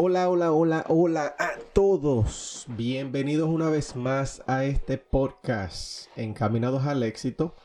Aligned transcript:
Hola, 0.00 0.30
hola, 0.30 0.52
hola, 0.52 0.84
hola 0.86 1.34
a 1.40 1.58
todos. 1.72 2.66
Bienvenidos 2.68 3.48
una 3.48 3.68
vez 3.68 3.96
más 3.96 4.44
a 4.46 4.64
este 4.64 4.96
podcast 4.96 6.06
Encaminados 6.14 6.86
al 6.86 7.02
éxito. 7.02 7.56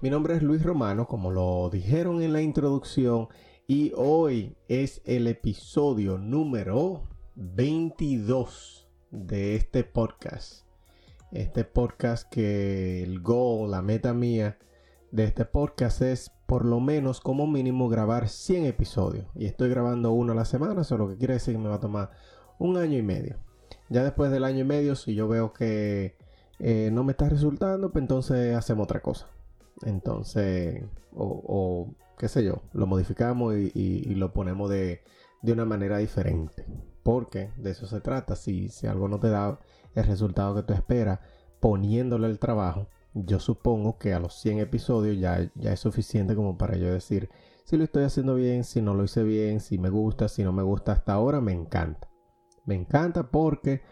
Mi 0.00 0.08
nombre 0.08 0.36
es 0.36 0.42
Luis 0.44 0.62
Romano, 0.62 1.08
como 1.08 1.32
lo 1.32 1.68
dijeron 1.68 2.22
en 2.22 2.32
la 2.32 2.42
introducción, 2.42 3.26
y 3.66 3.90
hoy 3.96 4.56
es 4.68 5.02
el 5.04 5.26
episodio 5.26 6.16
número 6.16 7.08
22 7.34 8.88
de 9.10 9.56
este 9.56 9.82
podcast. 9.82 10.66
Este 11.32 11.64
podcast 11.64 12.28
que 12.30 13.02
el 13.02 13.20
goal, 13.20 13.72
la 13.72 13.82
meta 13.82 14.14
mía 14.14 14.60
de 15.10 15.24
este 15.24 15.44
podcast 15.44 16.02
es 16.02 16.30
por 16.50 16.64
lo 16.64 16.80
menos 16.80 17.20
como 17.20 17.46
mínimo 17.46 17.88
grabar 17.88 18.28
100 18.28 18.64
episodios. 18.66 19.24
Y 19.36 19.46
estoy 19.46 19.70
grabando 19.70 20.10
uno 20.10 20.32
a 20.32 20.34
la 20.34 20.44
semana, 20.44 20.80
eso 20.80 20.98
lo 20.98 21.08
que 21.08 21.16
quiere 21.16 21.34
decir 21.34 21.54
que 21.54 21.60
me 21.60 21.68
va 21.68 21.76
a 21.76 21.80
tomar 21.80 22.10
un 22.58 22.76
año 22.76 22.98
y 22.98 23.02
medio. 23.02 23.36
Ya 23.88 24.02
después 24.02 24.32
del 24.32 24.42
año 24.42 24.58
y 24.58 24.64
medio, 24.64 24.96
si 24.96 25.14
yo 25.14 25.28
veo 25.28 25.52
que 25.52 26.16
eh, 26.58 26.90
no 26.92 27.04
me 27.04 27.12
está 27.12 27.28
resultando, 27.28 27.92
pues 27.92 28.02
entonces 28.02 28.56
hacemos 28.56 28.82
otra 28.82 28.98
cosa. 28.98 29.28
Entonces, 29.82 30.82
o, 31.14 31.94
qué 32.18 32.26
sé 32.26 32.42
yo, 32.42 32.62
lo 32.72 32.88
modificamos 32.88 33.54
y, 33.54 34.12
lo 34.16 34.32
ponemos 34.32 34.68
de, 34.70 35.04
de, 35.42 35.52
una 35.52 35.66
manera 35.66 35.98
diferente. 35.98 36.66
Porque 37.04 37.52
de 37.58 37.70
eso 37.70 37.86
se 37.86 38.00
trata. 38.00 38.34
Si, 38.34 38.70
si 38.70 38.88
algo 38.88 39.06
no 39.06 39.20
te 39.20 39.28
da 39.28 39.60
el 39.94 40.04
resultado 40.04 40.56
que 40.56 40.64
tú 40.64 40.72
esperas, 40.72 41.20
poniéndole 41.60 42.26
el 42.26 42.40
trabajo, 42.40 42.88
yo 43.14 43.40
supongo 43.40 43.98
que 43.98 44.14
a 44.14 44.20
los 44.20 44.34
100 44.40 44.60
episodios 44.60 45.18
ya, 45.18 45.50
ya 45.54 45.72
es 45.72 45.80
suficiente 45.80 46.34
como 46.34 46.56
para 46.56 46.76
yo 46.76 46.92
decir 46.92 47.30
si 47.64 47.76
lo 47.76 47.84
estoy 47.84 48.02
haciendo 48.04 48.34
bien, 48.34 48.64
si 48.64 48.82
no 48.82 48.94
lo 48.94 49.04
hice 49.04 49.22
bien, 49.22 49.60
si 49.60 49.78
me 49.78 49.90
gusta, 49.90 50.28
si 50.28 50.42
no 50.42 50.52
me 50.52 50.64
gusta 50.64 50.90
hasta 50.90 51.12
ahora, 51.12 51.40
me 51.40 51.52
encanta. 51.52 52.08
Me 52.64 52.74
encanta 52.74 53.30
porque 53.30 53.82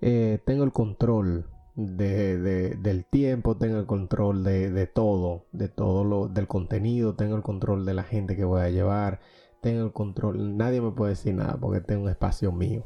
eh, 0.00 0.40
tengo 0.44 0.62
el 0.62 0.72
control 0.72 1.50
de, 1.74 2.76
del 2.76 3.04
tiempo, 3.06 3.56
tengo 3.56 3.78
el 3.78 3.86
control 3.86 4.44
de, 4.44 4.86
todo, 4.86 5.46
de 5.50 5.68
todo 5.68 6.04
lo 6.04 6.28
del 6.28 6.46
contenido, 6.46 7.16
tengo 7.16 7.34
el 7.34 7.42
control 7.42 7.84
de 7.84 7.94
la 7.94 8.04
gente 8.04 8.36
que 8.36 8.44
voy 8.44 8.60
a 8.60 8.70
llevar, 8.70 9.18
tengo 9.60 9.84
el 9.84 9.92
control, 9.92 10.56
nadie 10.56 10.80
me 10.80 10.92
puede 10.92 11.10
decir 11.10 11.34
nada 11.34 11.56
porque 11.60 11.80
tengo 11.80 12.04
un 12.04 12.10
espacio 12.10 12.52
mío. 12.52 12.84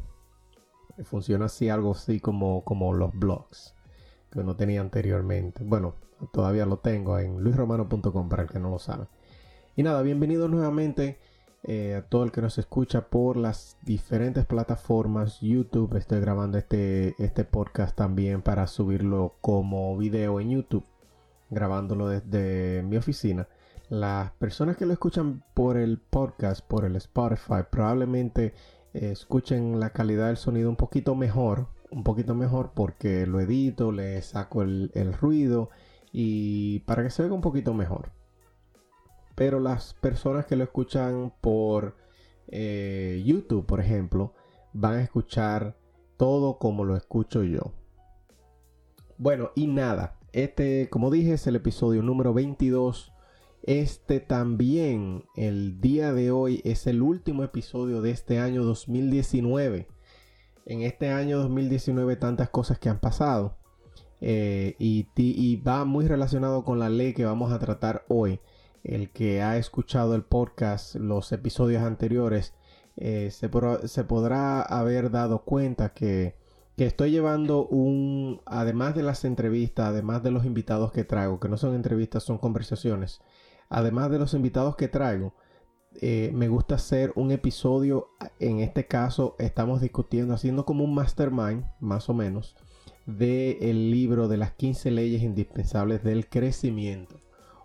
Funciona 1.05 1.45
así, 1.45 1.69
algo 1.69 1.92
así 1.92 2.20
como, 2.20 2.64
como 2.64 2.95
los 2.95 3.12
blogs 3.12 3.78
que 4.31 4.43
no 4.45 4.57
tenía 4.57 4.81
anteriormente. 4.81 5.62
Bueno, 5.65 5.95
todavía 6.33 6.67
lo 6.67 6.79
tengo 6.79 7.19
en 7.19 7.43
luisromano.com 7.43 8.29
para 8.29 8.43
el 8.43 8.48
que 8.48 8.59
no 8.59 8.70
lo 8.70 8.79
sabe. 8.79 9.07
Y 9.77 9.83
nada, 9.83 10.03
bienvenido 10.03 10.48
nuevamente 10.48 11.19
eh, 11.65 11.97
a 11.97 12.03
todo 12.03 12.25
el 12.25 12.33
que 12.33 12.41
nos 12.41 12.58
escucha 12.58 13.08
por 13.08 13.36
las 13.36 13.79
diferentes 13.83 14.47
plataformas. 14.47 15.41
YouTube, 15.41 15.97
estoy 15.97 16.20
grabando 16.20 16.58
este, 16.58 17.14
este 17.19 17.45
podcast 17.45 17.97
también 17.97 18.42
para 18.42 18.67
subirlo 18.67 19.36
como 19.41 19.97
video 19.97 20.41
en 20.41 20.51
YouTube, 20.51 20.85
grabándolo 21.51 22.08
desde 22.08 22.83
mi 22.83 22.97
oficina. 22.97 23.48
Las 23.89 24.33
personas 24.33 24.77
que 24.77 24.85
lo 24.85 24.92
escuchan 24.92 25.42
por 25.55 25.77
el 25.79 25.98
podcast, 25.98 26.61
por 26.67 26.85
el 26.85 26.97
Spotify, 26.97 27.63
probablemente 27.70 28.55
eh, 28.95 29.11
escuchen 29.13 29.81
la 29.81 29.91
calidad 29.91 30.27
del 30.27 30.36
sonido 30.36 30.69
un 30.69 30.77
poquito 30.77 31.14
mejor 31.14 31.69
un 31.91 32.05
poquito 32.05 32.35
mejor 32.35 32.73
porque 32.75 33.27
lo 33.27 33.41
edito, 33.41 33.93
le 33.93 34.21
saco 34.23 34.63
el, 34.63 35.13
ruido 35.21 35.71
y 36.13 36.81
para 36.81 37.03
que 37.03 37.11
se 37.11 37.23
vea 37.23 37.33
un 37.33 37.41
poquito 37.41 37.75
mejor. 37.75 38.13
Pero 39.35 39.61
las 39.61 39.95
personas 39.95 40.47
que 40.47 40.57
lo 40.57 40.65
escuchan 40.65 41.33
por 41.41 41.97
eh, 42.49 43.23
YouTube, 43.25 43.67
por 43.67 43.81
ejemplo, 43.81 44.35
van 44.73 44.95
a 44.95 45.03
escuchar 45.03 45.77
todo 46.17 46.59
como 46.59 46.85
lo 46.85 46.97
escucho 46.97 47.45
yo. 47.45 47.73
Bueno, 49.17 49.51
y 49.55 49.67
nada, 49.67 50.19
este, 50.33 50.89
como 50.91 51.11
dije, 51.11 51.35
es 51.35 51.47
el 51.47 51.57
episodio 51.57 52.03
número 52.03 52.35
22. 52.35 53.13
Este 53.63 54.20
también, 54.20 55.25
el 55.37 55.81
día 55.81 56.13
de 56.13 56.31
hoy, 56.31 56.61
es 56.65 56.87
el 56.87 57.03
último 57.03 57.45
episodio 57.45 58.03
de 58.03 58.11
este 58.11 58.39
año 58.39 58.65
2019 58.65 59.89
en 60.68 60.83
este 60.83 61.11
año 61.11 61.39
2019 61.39 62.17
tantas 62.17 62.51
cosas 62.51 62.79
que 62.79 62.90
han 62.90 63.01
pasado. 63.01 63.56
Eh, 64.20 64.77
y, 64.79 65.56
va 65.56 65.84
muy 65.84 66.06
relacionado 66.06 66.64
con 66.64 66.79
la 66.79 66.90
ley 66.90 67.14
que 67.14 67.24
vamos 67.24 67.52
a 67.52 67.58
tratar 67.58 68.05
hoy. 68.08 68.40
El 68.84 69.11
que 69.11 69.42
ha 69.42 69.57
escuchado 69.57 70.14
el 70.14 70.23
podcast, 70.23 70.95
los 70.95 71.33
episodios 71.33 71.83
anteriores, 71.83 72.55
eh, 72.96 73.30
se, 73.30 73.48
podrá 73.48 74.61
haber 74.62 75.11
dado 75.11 75.45
cuenta 75.45 75.95
que, 75.95 76.36
que, 76.77 76.84
estoy 76.86 77.12
llevando 77.12 77.67
un, 77.67 78.40
además 78.45 78.95
de 78.95 79.02
las 79.02 79.24
entrevistas, 79.24 79.86
además 79.86 80.23
de 80.23 80.33
los 80.33 80.45
invitados 80.45 80.92
que 80.92 81.05
traigo, 81.05 81.40
que 81.40 81.48
no 81.48 81.57
son 81.57 81.74
entrevistas, 81.74 82.24
son 82.24 82.39
conversaciones, 82.39 83.20
además 83.68 84.11
de 84.11 84.18
los 84.18 84.34
invitados 84.34 84.77
que 84.77 84.89
traigo, 84.89 85.34
eh, 86.01 86.31
me 86.35 86.49
gusta 86.49 86.77
hacer 86.77 87.13
un 87.17 87.33
episodio, 87.33 88.11
en 88.39 88.61
este 88.61 88.87
caso 88.87 89.35
estamos 89.39 89.81
discutiendo, 89.81 90.35
haciendo 90.35 90.65
como 90.65 90.85
un 90.85 90.95
mastermind, 90.95 91.65
más 91.81 92.09
o 92.09 92.15
menos, 92.15 92.57
del 93.07 93.57
el 93.61 93.91
libro 93.91 94.29
de 94.29 94.37
las 94.37 94.53
15 94.53 94.91
leyes 94.91 95.23
indispensables 95.23 96.05
del 96.05 96.29
crecimiento. 96.29 97.21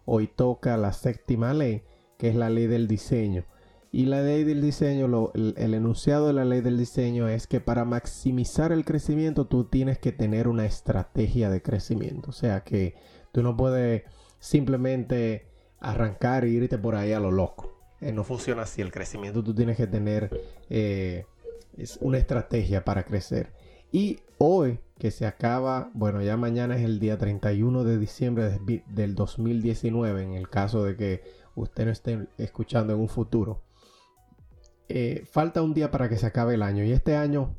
Hoy 0.05 0.27
toca 0.27 0.77
la 0.77 0.93
séptima 0.93 1.53
ley, 1.53 1.83
que 2.17 2.29
es 2.29 2.35
la 2.35 2.49
ley 2.49 2.67
del 2.67 2.87
diseño. 2.87 3.45
Y 3.91 4.05
la 4.05 4.23
ley 4.23 4.43
del 4.43 4.61
diseño, 4.61 5.31
el, 5.35 5.53
el, 5.55 5.73
enunciado 5.75 6.27
de 6.27 6.33
la 6.33 6.45
ley 6.45 6.61
del 6.61 6.79
diseño 6.79 7.27
es 7.27 7.45
que 7.45 7.59
para 7.59 7.85
maximizar 7.85 8.71
el 8.71 8.85
crecimiento 8.85 9.45
tú 9.45 9.65
tienes 9.65 9.99
que 9.99 10.11
tener 10.11 10.47
una 10.47 10.65
estrategia 10.65 11.51
de 11.51 11.61
crecimiento. 11.61 12.31
O 12.31 12.33
sea 12.33 12.63
que 12.63 12.95
tú 13.31 13.43
no 13.43 13.55
puedes 13.55 14.03
simplemente 14.39 15.45
arrancar 15.79 16.45
e 16.45 16.49
irte 16.49 16.77
por 16.79 16.95
ahí 16.95 17.11
a 17.11 17.19
lo 17.19 17.29
loco. 17.29 17.72
Eh, 18.03 18.11
no 18.11 18.23
funciona 18.23 18.63
así. 18.63 18.81
El 18.81 18.91
crecimiento 18.91 19.43
tú 19.43 19.53
tienes 19.53 19.77
que 19.77 19.87
tener 19.87 20.29
eh, 20.69 21.25
es 21.77 21.97
una 22.01 22.17
estrategia 22.17 22.83
para 22.83 23.03
crecer. 23.03 23.51
Y 23.91 24.19
hoy 24.37 24.79
que 24.97 25.11
se 25.11 25.25
acaba, 25.25 25.89
bueno, 25.93 26.21
ya 26.21 26.35
mañana 26.35 26.75
es 26.75 26.83
el 26.83 26.99
día 26.99 27.17
31 27.17 27.83
de 27.83 27.97
diciembre 27.97 28.59
del 28.87 29.15
2019, 29.15 30.23
en 30.23 30.33
el 30.33 30.49
caso 30.49 30.83
de 30.83 30.95
que 30.95 31.23
usted 31.55 31.85
no 31.85 31.91
esté 31.91 32.27
escuchando 32.37 32.93
en 32.93 32.99
un 32.99 33.09
futuro. 33.09 33.61
Eh, 34.89 35.23
falta 35.29 35.61
un 35.61 35.73
día 35.73 35.91
para 35.91 36.09
que 36.09 36.17
se 36.17 36.25
acabe 36.25 36.55
el 36.55 36.63
año 36.63 36.83
y 36.83 36.91
este 36.91 37.15
año 37.15 37.55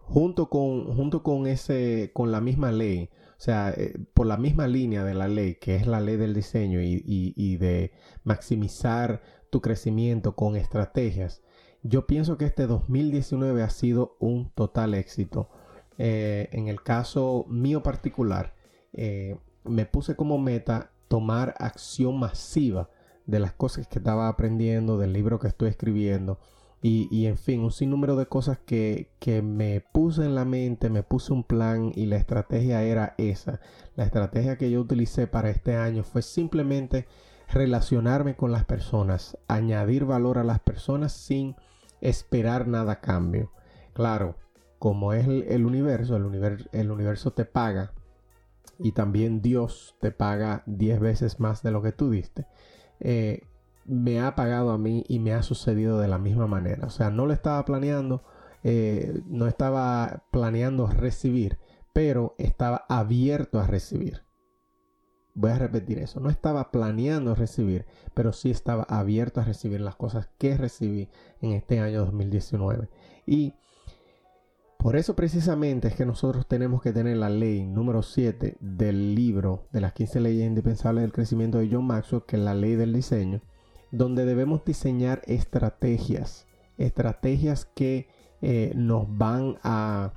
junto 0.00 0.48
con 0.48 0.94
junto 0.96 1.22
con 1.22 1.46
ese 1.46 2.10
con 2.12 2.32
la 2.32 2.40
misma 2.40 2.72
ley 2.72 3.10
o 3.38 3.40
sea, 3.40 3.70
eh, 3.76 3.98
por 4.14 4.26
la 4.26 4.36
misma 4.36 4.66
línea 4.66 5.04
de 5.04 5.14
la 5.14 5.28
ley, 5.28 5.56
que 5.56 5.76
es 5.76 5.86
la 5.86 6.00
ley 6.00 6.16
del 6.16 6.34
diseño 6.34 6.80
y, 6.82 7.56
de 7.56 7.92
maximizar 8.22 9.22
tu 9.50 9.60
crecimiento 9.60 10.34
con 10.36 10.56
estrategias, 10.56 11.42
yo 11.82 12.06
pienso 12.06 12.38
que 12.38 12.46
este 12.46 12.66
2019 12.66 13.62
ha 13.62 13.70
sido 13.70 14.16
un 14.18 14.50
total 14.50 14.94
éxito. 14.94 15.50
Eh, 15.98 16.48
en 16.52 16.68
el 16.68 16.82
caso 16.82 17.44
mío 17.48 17.82
particular, 17.82 18.54
eh, 18.92 19.36
me 19.64 19.84
puse 19.86 20.16
como 20.16 20.38
meta 20.38 20.92
tomar 21.08 21.54
acción 21.58 22.18
masiva 22.18 22.90
de 23.26 23.38
las 23.40 23.52
cosas 23.52 23.86
que 23.88 23.98
estaba 23.98 24.28
aprendiendo, 24.28 24.98
del 24.98 25.12
libro 25.12 25.38
que 25.38 25.48
estoy 25.48 25.68
escribiendo 25.68 26.38
y, 26.86 27.24
en 27.24 27.38
fin, 27.38 27.60
un 27.60 27.72
sinnúmero 27.72 28.14
de 28.14 28.26
cosas 28.26 28.58
que, 28.58 29.08
me 29.42 29.80
puse 29.80 30.22
en 30.22 30.34
la 30.34 30.44
mente, 30.44 30.90
me 30.90 31.02
puse 31.02 31.32
un 31.32 31.42
plan 31.42 31.92
y 31.94 32.04
la 32.04 32.16
estrategia 32.16 32.82
era 32.82 33.14
esa. 33.16 33.58
La 33.96 34.04
estrategia 34.04 34.58
que 34.58 34.70
yo 34.70 34.82
utilicé 34.82 35.26
para 35.26 35.48
este 35.48 35.76
año 35.76 36.02
fue 36.04 36.20
simplemente 36.20 37.06
relacionarme 37.48 38.36
con 38.36 38.52
las 38.52 38.66
personas, 38.66 39.38
añadir 39.48 40.04
valor 40.04 40.36
a 40.36 40.44
las 40.44 40.60
personas 40.60 41.14
sin 41.14 41.56
esperar 42.02 42.68
nada 42.68 42.92
a 42.92 43.00
cambio. 43.00 43.50
Claro, 43.94 44.36
como 44.78 45.14
es 45.14 45.26
el, 45.26 45.64
universo, 45.64 46.16
el 46.16 46.26
universo, 46.26 46.68
el 46.72 46.90
universo 46.90 47.32
te 47.32 47.46
paga 47.46 47.94
y 48.78 48.92
también 48.92 49.40
Dios 49.40 49.96
te 50.02 50.10
paga 50.10 50.62
10 50.66 51.00
veces 51.00 51.40
más 51.40 51.62
de 51.62 51.70
lo 51.70 51.80
que 51.80 51.92
tú 51.92 52.10
diste, 52.10 52.46
eh, 53.00 53.40
me 53.86 54.20
ha 54.20 54.34
pagado 54.34 54.70
a 54.70 54.78
mí 54.78 55.04
y 55.08 55.18
me 55.18 55.32
ha 55.32 55.42
sucedido 55.42 55.98
de 55.98 56.08
la 56.08 56.18
misma 56.18 56.46
manera. 56.46 56.86
O 56.86 56.90
sea, 56.90 57.10
no 57.10 57.26
lo 57.26 57.32
estaba 57.32 57.64
planeando, 57.64 58.22
eh, 58.62 59.22
no 59.26 59.46
estaba 59.46 60.24
planeando 60.30 60.86
recibir, 60.86 61.58
pero 61.92 62.34
estaba 62.38 62.84
abierto 62.88 63.60
a 63.60 63.66
recibir. 63.66 64.22
Voy 65.34 65.50
a 65.50 65.58
repetir 65.58 65.98
eso. 65.98 66.20
No 66.20 66.30
estaba 66.30 66.70
planeando 66.70 67.34
recibir, 67.34 67.86
pero 68.14 68.32
sí 68.32 68.50
estaba 68.50 68.84
abierto 68.84 69.40
a 69.40 69.44
recibir 69.44 69.80
las 69.80 69.96
cosas 69.96 70.28
que 70.38 70.56
recibí 70.56 71.08
en 71.40 71.52
este 71.52 71.80
año 71.80 72.04
2019. 72.04 72.88
Y 73.26 73.54
por 74.78 74.96
eso 74.96 75.16
precisamente 75.16 75.88
es 75.88 75.96
que 75.96 76.04
nosotros 76.04 76.46
tenemos 76.46 76.82
que 76.82 76.92
tener 76.92 77.16
la 77.16 77.30
ley 77.30 77.64
número 77.64 78.02
7 78.02 78.58
del 78.60 79.14
libro 79.14 79.66
de 79.72 79.80
las 79.80 79.94
15 79.94 80.20
leyes 80.20 80.46
indispensables 80.46 81.02
del 81.02 81.12
crecimiento 81.12 81.58
de 81.58 81.68
John 81.72 81.86
Maxwell, 81.86 82.24
que 82.26 82.36
es 82.36 82.42
la 82.42 82.54
ley 82.54 82.76
del 82.76 82.92
diseño, 82.92 83.40
donde 83.96 84.24
debemos 84.24 84.64
diseñar 84.64 85.22
estrategias, 85.26 86.46
estrategias 86.78 87.64
que 87.64 88.08
eh, 88.42 88.72
nos 88.74 89.06
van 89.08 89.56
a, 89.62 90.12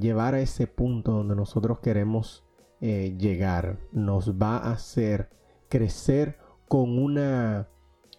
llevar 0.00 0.34
a 0.34 0.40
ese 0.40 0.66
punto 0.66 1.12
donde 1.12 1.34
nosotros 1.34 1.80
queremos 1.80 2.44
eh, 2.80 3.16
llegar, 3.18 3.78
nos 3.92 4.34
va 4.34 4.56
a 4.56 4.72
hacer 4.72 5.30
crecer 5.68 6.38
con 6.68 6.98
una 6.98 7.68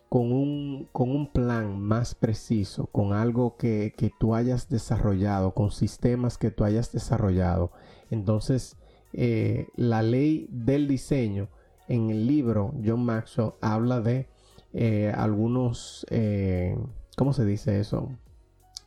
con 0.10 0.32
un, 0.32 0.90
con 0.92 1.12
un 1.12 1.32
plan 1.32 1.80
más 1.80 2.16
preciso, 2.16 2.88
con 2.88 3.14
algo 3.14 3.58
que, 3.58 3.94
tú 4.20 4.34
hayas 4.34 4.68
desarrollado, 4.68 5.54
con 5.54 5.70
sistemas 5.70 6.40
que 6.40 6.50
tú 6.50 6.64
hayas 6.64 6.92
desarrollado. 6.92 7.72
Entonces, 8.10 8.76
eh, 9.14 9.68
la 9.76 10.02
ley 10.02 10.48
del 10.50 10.88
diseño 10.88 11.50
en 11.88 12.10
el 12.10 12.26
libro 12.26 12.74
John 12.84 13.06
Maxwell 13.06 13.54
habla 13.62 14.02
de 14.02 14.28
eh, 14.74 15.12
algunos, 15.16 16.06
eh, 16.10 16.78
¿cómo 17.18 17.34
se 17.34 17.46
dice 17.46 17.80
eso? 17.80 18.12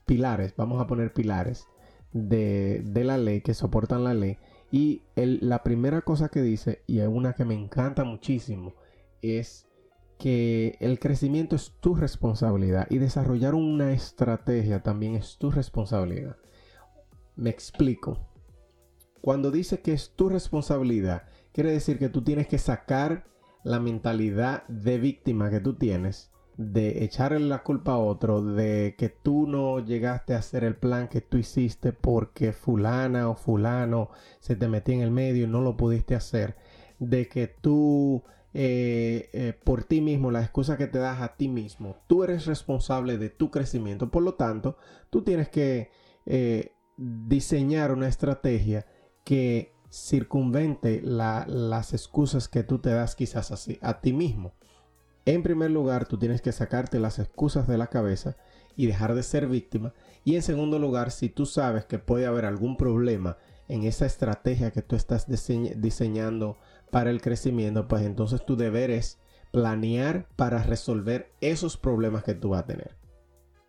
Pilares, 0.06 0.54
vamos 0.56 0.80
a 0.80 0.86
poner 0.86 1.12
pilares 1.12 1.66
de, 2.12 2.82
la 3.04 3.18
ley 3.18 3.40
que 3.40 3.54
soportan 3.54 4.04
la 4.04 4.14
ley. 4.14 4.38
Y 4.70 5.02
la 5.16 5.62
primera 5.62 6.00
cosa 6.02 6.28
que 6.28 6.40
dice, 6.40 6.82
y 6.86 7.00
es 7.00 7.08
una 7.08 7.34
que 7.34 7.44
me 7.44 7.54
encanta 7.54 8.04
muchísimo, 8.04 8.74
es 9.20 9.66
que 10.18 10.76
el 10.80 10.98
crecimiento 10.98 11.56
es 11.56 11.74
tu 11.80 11.94
responsabilidad 11.94 12.86
y 12.90 12.98
desarrollar 12.98 13.54
una 13.54 13.92
estrategia 13.92 14.82
también 14.82 15.14
es 15.14 15.36
tu 15.36 15.50
responsabilidad. 15.50 16.36
Me 17.36 17.50
explico. 17.50 18.28
Cuando 19.20 19.50
dice 19.50 19.80
que 19.80 19.92
es 19.92 20.14
tu 20.14 20.28
responsabilidad, 20.28 21.24
quiere 21.52 21.70
decir 21.70 21.98
que 21.98 22.08
tú 22.08 22.22
tienes 22.22 22.46
que 22.46 22.58
sacar 22.58 23.24
la 23.64 23.80
mentalidad 23.80 24.66
de 24.68 24.98
víctima 24.98 25.50
que 25.50 25.60
tú 25.60 25.74
tienes, 25.74 26.30
de 26.56 27.04
echarle 27.04 27.40
la 27.40 27.62
culpa 27.62 27.92
a 27.92 27.98
otro, 27.98 28.42
de 28.42 28.94
que 28.98 29.08
tú 29.08 29.46
no 29.46 29.80
llegaste 29.80 30.34
a 30.34 30.38
hacer 30.38 30.64
el 30.64 30.76
plan 30.76 31.08
que 31.08 31.20
tú 31.20 31.38
hiciste 31.38 31.92
porque 31.92 32.52
fulana 32.52 33.28
o 33.28 33.34
fulano 33.34 34.10
se 34.40 34.56
te 34.56 34.68
metió 34.68 34.94
en 34.94 35.00
el 35.00 35.10
medio 35.10 35.44
y 35.44 35.48
no 35.48 35.60
lo 35.60 35.76
pudiste 35.76 36.14
hacer, 36.14 36.56
de 36.98 37.28
que 37.28 37.46
tú 37.48 38.22
eh, 38.54 39.30
eh, 39.32 39.54
por 39.64 39.84
ti 39.84 40.00
mismo, 40.02 40.30
la 40.30 40.42
excusa 40.42 40.76
que 40.76 40.86
te 40.86 40.98
das 40.98 41.20
a 41.22 41.36
ti 41.36 41.48
mismo. 41.48 41.96
Tú 42.06 42.24
eres 42.24 42.46
responsable 42.46 43.16
de 43.16 43.30
tu 43.30 43.50
crecimiento. 43.50 44.10
Por 44.10 44.22
lo 44.22 44.34
tanto, 44.34 44.76
tú 45.10 45.22
tienes 45.22 45.48
que 45.48 45.90
eh, 46.26 46.72
diseñar 46.96 47.92
una 47.92 48.08
estrategia 48.08 48.86
que 49.24 49.74
circunvente 49.92 51.02
las 51.02 51.92
excusas 51.92 52.48
que 52.48 52.62
tú 52.64 52.78
te 52.78 52.90
das 52.90 53.14
quizás 53.14 53.50
así, 53.50 53.78
a 53.82 54.00
ti 54.00 54.14
mismo. 54.14 54.54
En 55.26 55.42
primer 55.42 55.70
lugar, 55.70 56.06
tú 56.06 56.18
tienes 56.18 56.40
que 56.40 56.50
sacarte 56.50 56.98
las 56.98 57.18
excusas 57.18 57.68
de 57.68 57.76
la 57.76 57.88
cabeza 57.88 58.36
y 58.74 58.86
dejar 58.86 59.14
de 59.14 59.22
ser 59.22 59.46
víctima. 59.46 59.92
Y 60.24 60.34
en 60.34 60.42
segundo 60.42 60.78
lugar, 60.78 61.10
si 61.10 61.28
tú 61.28 61.44
sabes 61.44 61.84
que 61.84 61.98
puede 61.98 62.26
haber 62.26 62.46
algún 62.46 62.76
problema 62.76 63.36
en 63.68 63.84
esa 63.84 64.06
estrategia 64.06 64.70
que 64.72 64.82
tú 64.82 64.96
estás 64.96 65.26
diseñando 65.28 66.56
para 66.90 67.10
el 67.10 67.20
crecimiento, 67.20 67.86
pues 67.86 68.02
entonces 68.02 68.44
tu 68.44 68.56
deber 68.56 68.90
es 68.90 69.18
planear 69.52 70.26
para 70.36 70.62
resolver 70.62 71.30
esos 71.42 71.76
problemas 71.76 72.24
que 72.24 72.34
tú 72.34 72.50
vas 72.50 72.62
a 72.62 72.66
tener. 72.66 72.96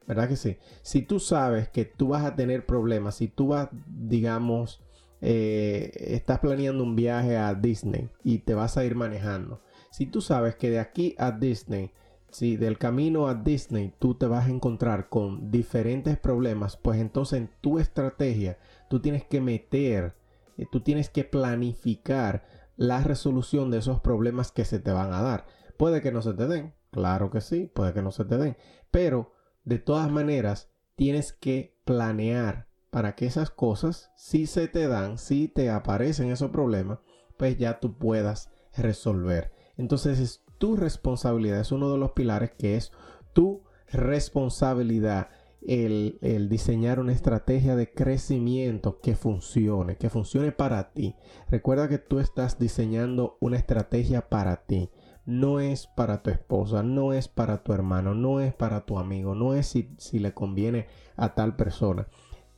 ¿Verdad 0.07 0.29
que 0.29 0.37
sí? 0.37 0.57
Si 0.81 1.01
tú 1.01 1.19
sabes 1.19 1.67
que 1.69 1.85
tú 1.85 2.09
vas 2.09 2.23
a 2.23 2.35
tener 2.35 2.65
problemas, 2.65 3.15
si 3.15 3.27
tú 3.27 3.49
vas, 3.49 3.69
digamos, 3.87 4.81
eh, 5.25 5.89
estás 6.15 6.39
planeando 6.39 6.83
un 6.83 6.97
viaje 6.97 7.37
a 7.37 7.55
Disney 7.55 8.09
y 8.25 8.39
te 8.39 8.55
vas 8.55 8.75
a 8.75 8.83
ir 8.83 8.93
manejando. 8.95 9.61
Si 9.89 10.05
tú 10.05 10.19
sabes 10.19 10.55
que 10.55 10.69
de 10.69 10.79
aquí 10.79 11.15
a 11.17 11.31
Disney, 11.31 11.93
si 12.29 12.57
del 12.57 12.77
camino 12.77 13.29
a 13.29 13.35
Disney 13.35 13.93
tú 13.99 14.15
te 14.15 14.25
vas 14.25 14.47
a 14.47 14.49
encontrar 14.49 15.07
con 15.07 15.49
diferentes 15.49 16.17
problemas, 16.17 16.75
pues 16.75 16.99
entonces 16.99 17.39
en 17.39 17.49
tu 17.61 17.79
estrategia 17.79 18.57
tú 18.89 18.99
tienes 18.99 19.23
que 19.23 19.39
meter, 19.39 20.17
eh, 20.57 20.65
tú 20.69 20.81
tienes 20.81 21.09
que 21.09 21.23
planificar 21.23 22.43
la 22.75 23.01
resolución 23.01 23.71
de 23.71 23.77
esos 23.77 24.01
problemas 24.01 24.51
que 24.51 24.65
se 24.65 24.79
te 24.79 24.91
van 24.91 25.13
a 25.13 25.21
dar. 25.21 25.45
Puede 25.77 26.01
que 26.01 26.11
no 26.11 26.21
se 26.21 26.33
te 26.33 26.47
den, 26.47 26.73
claro 26.91 27.31
que 27.31 27.39
sí, 27.39 27.71
puede 27.73 27.93
que 27.93 28.01
no 28.01 28.11
se 28.11 28.25
te 28.25 28.37
den, 28.37 28.57
pero 28.91 29.31
de 29.63 29.79
todas 29.79 30.11
maneras 30.11 30.69
tienes 30.97 31.31
que 31.31 31.79
planear 31.85 32.72
para 32.93 33.15
que 33.15 33.25
esas 33.25 33.49
cosas, 33.49 34.11
si 34.15 34.45
se 34.45 34.67
te 34.67 34.87
dan, 34.87 35.17
si 35.17 35.47
te 35.47 35.71
aparecen 35.71 36.29
esos 36.29 36.51
problemas, 36.51 36.99
pues 37.37 37.57
ya 37.57 37.79
tú 37.79 37.97
puedas 37.97 38.51
resolver. 38.77 39.51
Entonces 39.77 40.19
es 40.19 40.43
tu 40.59 40.75
responsabilidad, 40.75 41.59
es 41.59 41.71
uno 41.71 41.91
de 41.91 41.97
los 41.97 42.11
pilares 42.11 42.51
que 42.51 42.77
es 42.77 42.91
tu 43.33 43.63
responsabilidad 43.91 45.29
el, 45.67 46.47
diseñar 46.49 46.99
una 46.99 47.13
estrategia 47.13 47.75
de 47.75 47.91
crecimiento 47.91 48.99
que 48.99 49.15
funcione, 49.15 49.97
que 49.97 50.09
funcione 50.09 50.51
para 50.51 50.91
ti. 50.93 51.15
Recuerda 51.49 51.87
que 51.87 51.97
tú 51.97 52.19
estás 52.19 52.59
diseñando 52.59 53.37
una 53.39 53.57
estrategia 53.57 54.29
para 54.29 54.65
ti. 54.65 54.89
No 55.25 55.61
es 55.61 55.87
para 55.87 56.21
tu 56.21 56.29
esposa, 56.29 56.83
no 56.83 57.13
es 57.13 57.29
para 57.29 57.63
tu 57.63 57.73
hermano, 57.73 58.13
no 58.13 58.41
es 58.41 58.53
para 58.53 58.85
tu 58.85 58.99
amigo, 58.99 59.35
no 59.35 59.53
es 59.53 59.67
si, 59.67 60.19
le 60.19 60.33
conviene 60.33 60.87
a 61.15 61.33
tal 61.33 61.55
persona. 61.55 62.07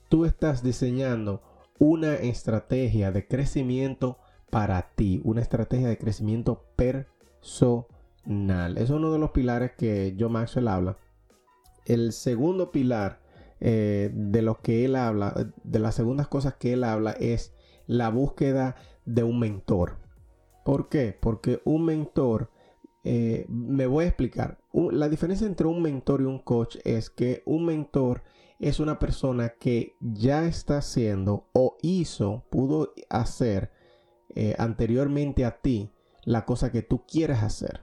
Tú 0.10 0.26
estás 0.26 0.64
diseñando 0.64 1.42
una 1.80 2.16
estrategia 2.16 3.12
de 3.12 3.28
crecimiento 3.28 4.18
para 4.50 4.94
ti, 4.96 5.22
una 5.24 5.42
estrategia 5.42 5.88
de 5.88 5.98
crecimiento 5.98 6.66
personal. 6.76 8.78
Es 8.78 8.90
uno 8.90 9.12
de 9.12 9.20
los 9.20 9.32
pilares 9.32 9.72
que 9.78 10.16
yo 10.16 10.30
Maxwell 10.30 10.68
habla 10.68 10.98
el 11.86 12.12
segundo 12.12 12.72
pilar 12.72 13.22
eh, 13.60 14.12
de 14.14 14.42
lo 14.42 14.62
que 14.62 14.86
él 14.86 14.96
habla, 14.96 15.52
de 15.64 15.80
las 15.80 15.96
segundas 15.96 16.28
cosas 16.28 16.56
que 16.56 16.74
él 16.74 16.84
habla 16.84 17.12
es 17.12 17.54
la 17.88 18.10
búsqueda 18.10 18.76
de 19.06 19.24
un 19.24 19.40
mentor. 19.40 19.98
¿Por 20.64 20.90
qué? 20.90 21.18
Porque 21.20 21.62
un 21.64 21.86
mentor, 21.86 22.50
eh, 23.04 23.46
me 23.48 23.86
voy 23.86 24.06
a 24.06 24.08
explicar. 24.08 24.60
la 24.74 25.10
diferencia 25.10 25.48
entre 25.48 25.68
un 25.68 25.82
mentor 25.82 26.22
y 26.22 26.26
un 26.26 26.40
coach 26.40 26.78
es 26.84 27.10
que 27.10 27.44
un 27.46 27.66
mentor 27.66 28.24
es 28.60 28.80
una 28.80 29.00
persona 29.00 29.50
que 29.50 29.96
ya 30.00 30.46
está 30.46 30.78
haciendo 30.78 31.48
o 31.54 31.78
hizo, 31.82 32.46
pudo 32.50 32.94
hacer 33.10 33.72
eh, 34.34 34.56
anteriormente 34.58 35.46
a 35.46 35.62
ti 35.62 35.92
la 36.24 36.46
cosa 36.46 36.72
que 36.72 36.82
tú 36.82 37.06
quieres 37.06 37.44
hacer. 37.44 37.82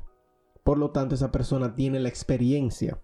Por 0.65 0.79
lo 0.79 0.91
tanto, 0.91 1.15
esa 1.15 1.33
persona 1.33 1.75
tiene 1.75 2.01
la 2.01 2.09
experiencia. 2.09 3.01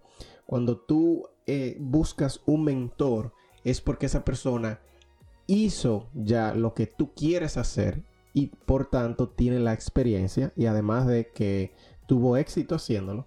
Cuando 0.47 0.79
tú 0.79 1.29
eh, 1.47 1.77
buscas 1.81 2.41
un 2.47 2.65
mentor, 2.65 3.33
es 3.65 3.81
porque 3.81 4.07
esa 4.07 4.25
persona 4.25 4.81
hizo 5.47 6.09
ya 6.15 6.55
lo 6.55 6.75
que 6.75 6.87
tú 6.87 7.13
quieres 7.15 7.57
hacer 7.57 8.05
y 8.33 8.47
por 8.47 8.87
tanto 8.87 9.31
tiene 9.31 9.59
la 9.59 9.73
experiencia 9.73 10.53
y 10.57 10.67
además 10.67 11.07
de 11.07 11.31
que 11.33 11.73
tuvo 12.07 12.37
éxito 12.37 12.75
haciéndolo 12.75 13.27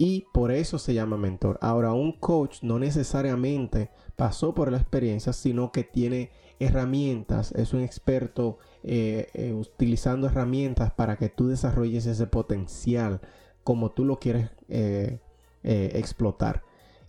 y 0.00 0.24
por 0.32 0.50
eso 0.50 0.78
se 0.78 0.94
llama 0.94 1.18
mentor. 1.18 1.58
Ahora 1.60 1.92
un 1.92 2.12
coach 2.12 2.62
no 2.62 2.78
necesariamente 2.78 3.90
pasó 4.16 4.54
por 4.54 4.72
la 4.72 4.78
experiencia, 4.78 5.34
sino 5.34 5.72
que 5.72 5.84
tiene 5.84 6.30
herramientas, 6.58 7.52
es 7.52 7.74
un 7.74 7.82
experto 7.82 8.56
eh, 8.82 9.28
eh, 9.34 9.52
utilizando 9.52 10.26
herramientas 10.26 10.90
para 10.90 11.16
que 11.16 11.28
tú 11.28 11.48
desarrolles 11.48 12.06
ese 12.06 12.26
potencial 12.26 13.20
como 13.62 13.90
tú 13.90 14.06
lo 14.06 14.18
quieres 14.18 14.48
eh, 14.70 15.18
explotar. 15.62 16.62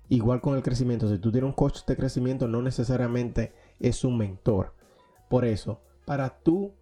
Igual 0.09 0.41
con 0.41 0.57
el 0.57 0.61
crecimiento, 0.61 1.07
si 1.07 1.17
tú 1.17 1.31
tienes 1.31 1.47
un 1.47 1.55
coach 1.55 1.85
de 1.87 1.95
crecimiento, 1.95 2.49
no 2.49 2.61
necesariamente 2.61 3.53
es 3.79 4.03
un 4.03 4.17
mentor. 4.17 4.73
Por 5.29 5.45
eso, 5.45 5.79
para 6.03 6.39
tú 6.43 6.73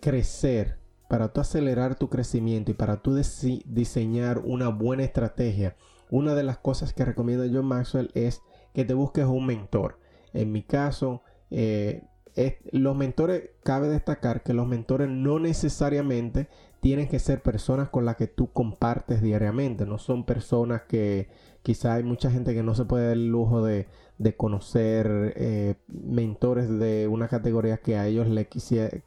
crecer, 0.00 0.78
para 1.08 1.32
tú 1.32 1.40
acelerar 1.40 1.96
tu 1.96 2.08
crecimiento 2.08 2.70
y 2.70 2.74
para 2.74 3.02
tú 3.02 3.14
diseñar 3.14 4.38
una 4.38 4.68
buena 4.68 5.04
estrategia, 5.04 5.76
una 6.10 6.34
de 6.34 6.42
las 6.42 6.58
cosas 6.58 6.92
que 6.92 7.04
recomienda 7.04 7.46
John 7.52 7.66
Maxwell 7.66 8.10
es 8.14 8.42
que 8.74 8.84
te 8.84 8.94
busques 8.94 9.24
un 9.24 9.46
mentor. 9.46 9.98
En 10.32 10.52
mi 10.52 10.62
caso, 10.62 11.22
eh, 11.50 12.02
los 12.70 12.96
mentores, 12.96 13.50
cabe 13.62 13.88
destacar 13.88 14.42
que 14.42 14.52
los 14.52 14.66
mentores 14.66 15.08
no 15.08 15.38
necesariamente 15.38 16.48
tienen 16.80 17.08
que 17.08 17.18
ser 17.18 17.42
personas 17.42 17.88
con 17.88 18.04
las 18.04 18.16
que 18.16 18.26
tú 18.26 18.52
compartes 18.52 19.22
diariamente, 19.22 19.86
no 19.86 19.98
son 19.98 20.24
personas 20.24 20.82
que 20.82 21.28
quizá 21.62 21.94
hay 21.94 22.04
mucha 22.04 22.30
gente 22.30 22.54
que 22.54 22.62
no 22.62 22.74
se 22.74 22.84
puede 22.84 23.06
dar 23.06 23.14
el 23.14 23.28
lujo 23.28 23.64
de, 23.64 23.88
conocer 24.36 25.34
eh, 25.36 25.74
mentores 25.88 26.68
de 26.68 27.08
una 27.08 27.28
categoría 27.28 27.78
que 27.78 27.96
a 27.96 28.06
ellos 28.06 28.28
le, 28.28 28.48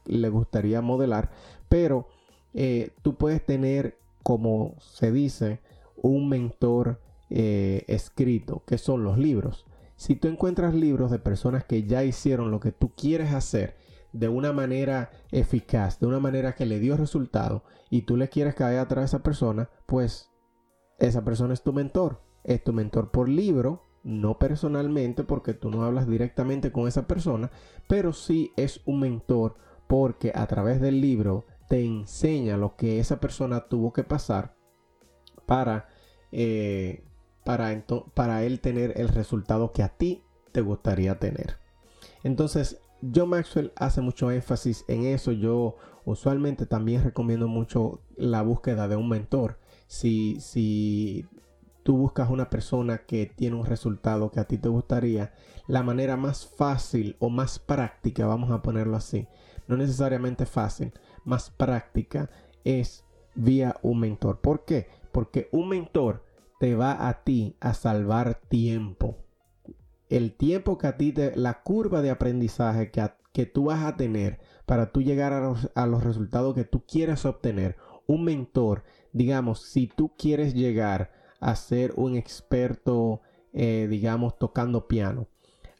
le 0.06 0.30
gustaría 0.30 0.82
modelar, 0.82 1.30
pero 1.70 2.08
eh, 2.54 2.92
tú 3.02 3.16
puedes 3.16 3.46
tener, 3.46 3.98
como 4.24 4.76
se 4.80 5.12
dice, 5.12 5.62
un 5.96 6.28
mentor 6.28 7.02
eh, 7.30 7.86
escrito, 7.88 8.64
que 8.66 8.78
son 8.78 9.04
los 9.04 9.18
libros. 9.18 9.66
Si 9.96 10.16
tú 10.16 10.28
encuentras 10.28 10.74
libros 10.74 11.12
de 11.12 11.20
personas 11.20 11.64
que 11.64 11.84
ya 11.84 12.04
hicieron 12.04 12.52
lo 12.52 12.60
que 12.60 12.72
tú 12.72 12.94
quieres 12.96 13.34
hacer 13.34 13.78
de 14.12 14.28
una 14.28 14.52
manera 14.52 15.12
eficaz, 15.32 16.00
de 16.00 16.08
una 16.08 16.20
manera 16.20 16.56
que 16.56 16.66
le 16.66 16.80
dio 16.80 16.98
resultado, 16.98 17.64
y 17.90 18.04
tú 18.04 18.18
le 18.18 18.30
quieres 18.30 18.56
caer 18.56 18.80
atrás 18.80 19.02
a 19.02 19.06
esa 19.18 19.24
persona, 19.24 19.70
pues 19.86 20.30
esa 21.00 21.24
persona 21.24 21.54
es 21.54 21.62
tu 21.62 21.74
mentor. 21.74 22.22
Es 22.44 22.64
tu 22.64 22.74
mentor 22.74 23.12
por 23.12 23.28
libro, 23.28 23.84
no 24.04 24.40
personalmente, 24.40 25.24
porque 25.24 25.54
tú 25.54 25.70
no 25.70 25.84
hablas 25.84 26.08
directamente 26.08 26.72
con 26.72 26.88
esa 26.88 27.08
persona, 27.08 27.52
pero 27.88 28.14
sí 28.14 28.52
es 28.56 28.82
un 28.86 29.02
mentor 29.02 29.56
porque 29.88 30.32
a 30.34 30.48
través 30.48 30.80
del 30.80 31.02
libro 31.02 31.46
te 31.70 31.86
enseña 31.86 32.58
lo 32.58 32.76
que 32.76 33.00
esa 33.00 33.22
persona 33.22 33.62
tuvo 33.70 33.94
que 33.94 34.04
pasar 34.04 34.56
para 35.46 35.88
eh, 36.32 37.04
para, 37.46 37.84
para 38.14 38.44
él 38.44 38.60
tener 38.60 38.94
el 38.98 39.08
resultado 39.08 39.72
que 39.72 39.82
a 39.82 39.90
ti 39.90 40.24
te 40.52 40.62
gustaría 40.62 41.18
tener. 41.20 41.58
Entonces, 42.24 42.82
John 43.02 43.30
Maxwell 43.30 43.72
hace 43.76 44.02
mucho 44.02 44.30
énfasis 44.30 44.86
en 44.88 45.06
eso. 45.06 45.32
Yo 45.32 45.78
usualmente 46.06 46.66
también 46.66 47.04
recomiendo 47.04 47.48
mucho 47.48 48.02
la 48.18 48.42
búsqueda 48.42 48.88
de 48.88 48.98
un 48.98 49.10
mentor. 49.10 49.58
Si, 49.88 50.40
si 50.42 51.26
tú 51.84 51.98
buscas 51.98 52.30
una 52.30 52.50
persona 52.50 53.00
que 53.00 53.26
tiene 53.26 53.56
un 53.56 53.66
resultado 53.66 54.32
que 54.32 54.40
a 54.40 54.48
ti 54.48 54.58
te 54.58 54.70
gustaría, 54.70 55.34
la 55.68 55.82
manera 55.82 56.18
más 56.18 56.46
fácil 56.46 57.16
o 57.20 57.30
más 57.30 57.58
práctica, 57.58 58.28
vamos 58.28 58.52
a 58.52 58.62
ponerlo 58.62 58.96
así, 58.96 59.28
no 59.68 59.78
necesariamente 59.78 60.46
fácil, 60.46 60.94
más 61.26 61.50
práctica 61.50 62.30
es 62.64 63.06
vía 63.36 63.76
un 63.82 64.00
mentor. 64.00 64.42
¿Por 64.42 64.66
qué? 64.66 64.88
Porque 65.12 65.50
un 65.52 65.70
mentor 65.70 66.24
te 66.60 66.76
va 66.76 67.08
a 67.08 67.24
ti 67.24 67.56
a 67.60 67.74
salvar 67.74 68.42
tiempo. 68.50 69.18
El 70.10 70.34
tiempo 70.34 70.78
que 70.78 70.88
a 70.88 70.98
ti 70.98 71.12
te, 71.12 71.36
la 71.36 71.62
curva 71.62 72.02
de 72.02 72.10
aprendizaje 72.10 72.92
que, 72.92 73.10
que 73.32 73.46
tú 73.46 73.66
vas 73.66 73.84
a 73.84 73.96
tener 73.96 74.40
para 74.66 74.92
tú 74.92 75.02
llegar 75.02 75.34
a 75.34 75.42
los, 75.42 75.72
a 75.76 75.86
los 75.86 76.04
resultados 76.04 76.56
que 76.56 76.66
tú 76.66 76.84
quieres 76.86 77.26
obtener. 77.26 77.78
Un 78.08 78.24
mentor, 78.24 78.84
digamos, 79.14 79.62
si 79.62 79.88
tú 79.88 80.12
quieres 80.18 80.54
llegar 80.54 81.12
a 81.40 81.56
ser 81.56 81.94
un 81.96 82.16
experto, 82.16 83.22
eh, 83.54 83.88
digamos, 83.90 84.38
tocando 84.38 84.88
piano, 84.88 85.28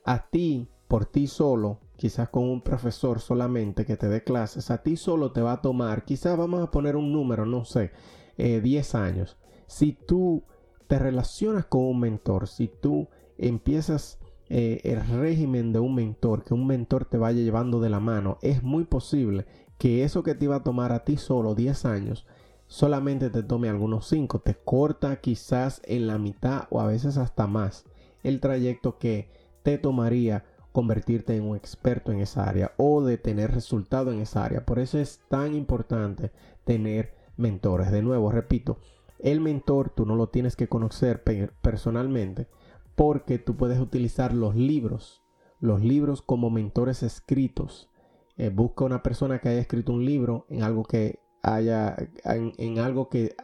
a 0.06 0.30
ti, 0.30 0.70
por 0.88 1.06
ti 1.06 1.28
solo, 1.28 1.80
quizás 2.00 2.30
con 2.30 2.50
un 2.50 2.62
profesor 2.62 3.20
solamente 3.20 3.86
que 3.86 3.98
te 3.98 4.08
dé 4.08 4.24
clases, 4.24 4.72
a 4.72 4.82
ti 4.82 4.96
solo 4.96 5.34
te 5.34 5.42
va 5.42 5.54
a 5.54 5.62
tomar, 5.62 6.06
quizás 6.06 6.38
vamos 6.38 6.64
a 6.64 6.72
poner 6.72 6.96
un 6.96 7.12
número, 7.12 7.46
no 7.46 7.66
sé, 7.66 7.92
10 8.38 8.96
eh, 8.96 8.98
años. 8.98 9.38
Si 9.68 9.92
tú 9.92 10.44
te 10.88 10.98
relacionas 10.98 11.66
con 11.66 11.82
un 11.82 12.00
mentor, 12.00 12.48
si 12.48 12.70
tú 12.70 13.10
empiezas 13.38 14.18
eh, 14.48 14.80
el 14.86 15.06
régimen 15.06 15.74
de 15.74 15.80
un 15.80 15.94
mentor, 15.94 16.46
que 16.46 16.54
un 16.54 16.66
mentor 16.66 17.04
te 17.04 17.18
vaya 17.18 17.42
llevando 17.42 17.82
de 17.82 17.90
la 17.90 18.00
mano, 18.00 18.38
es 18.42 18.64
muy 18.64 18.86
posible 18.86 19.46
que 19.78 20.04
eso 20.06 20.24
que 20.24 20.36
te 20.36 20.46
iba 20.46 20.56
a 20.56 20.64
tomar 20.64 20.94
a 20.94 21.04
ti 21.04 21.18
solo 21.18 21.54
10 21.54 21.84
años, 21.84 22.26
solamente 22.68 23.30
te 23.30 23.44
tome 23.44 23.68
algunos 23.68 24.08
5, 24.08 24.40
te 24.40 24.56
corta 24.56 25.20
quizás 25.20 25.82
en 25.84 26.08
la 26.08 26.18
mitad 26.18 26.64
o 26.70 26.80
a 26.80 26.88
veces 26.88 27.18
hasta 27.18 27.46
más 27.46 27.84
el 28.24 28.40
trayecto 28.40 28.98
que 28.98 29.30
te 29.64 29.78
tomaría 29.78 30.46
convertirte 30.72 31.36
en 31.36 31.44
un 31.44 31.56
experto 31.56 32.12
en 32.12 32.20
esa 32.20 32.48
área 32.48 32.74
o 32.78 33.04
de 33.04 33.18
tener 33.18 33.52
resultado 33.52 34.12
en 34.12 34.20
esa 34.20 34.44
área. 34.44 34.66
Por 34.66 34.80
eso 34.80 35.00
es 35.00 35.22
tan 35.30 35.56
importante 35.56 36.32
tener 36.64 37.16
mentores. 37.38 37.92
De 37.92 38.02
nuevo, 38.02 38.32
repito, 38.32 38.80
el 39.20 39.42
mentor 39.42 39.90
tú 39.90 40.06
no 40.06 40.16
lo 40.16 40.30
tienes 40.30 40.56
que 40.56 40.68
conocer 40.68 41.24
personalmente 41.62 42.48
porque 42.96 43.40
tú 43.40 43.56
puedes 43.56 43.80
utilizar 43.80 44.34
los 44.34 44.56
libros, 44.56 45.24
los 45.60 45.82
libros 45.82 46.22
como 46.22 46.50
mentores 46.50 47.04
escritos. 47.04 47.90
Eh, 48.38 48.50
busca 48.50 48.86
una 48.86 49.04
persona 49.04 49.40
que 49.40 49.50
haya 49.50 49.60
escrito 49.60 49.92
un 49.92 50.06
libro 50.06 50.46
en 50.50 50.64
algo 50.64 50.84
que 50.84 51.20
haya, 51.42 51.96
en, 52.24 52.80
algo 52.80 53.10
que, 53.10 53.36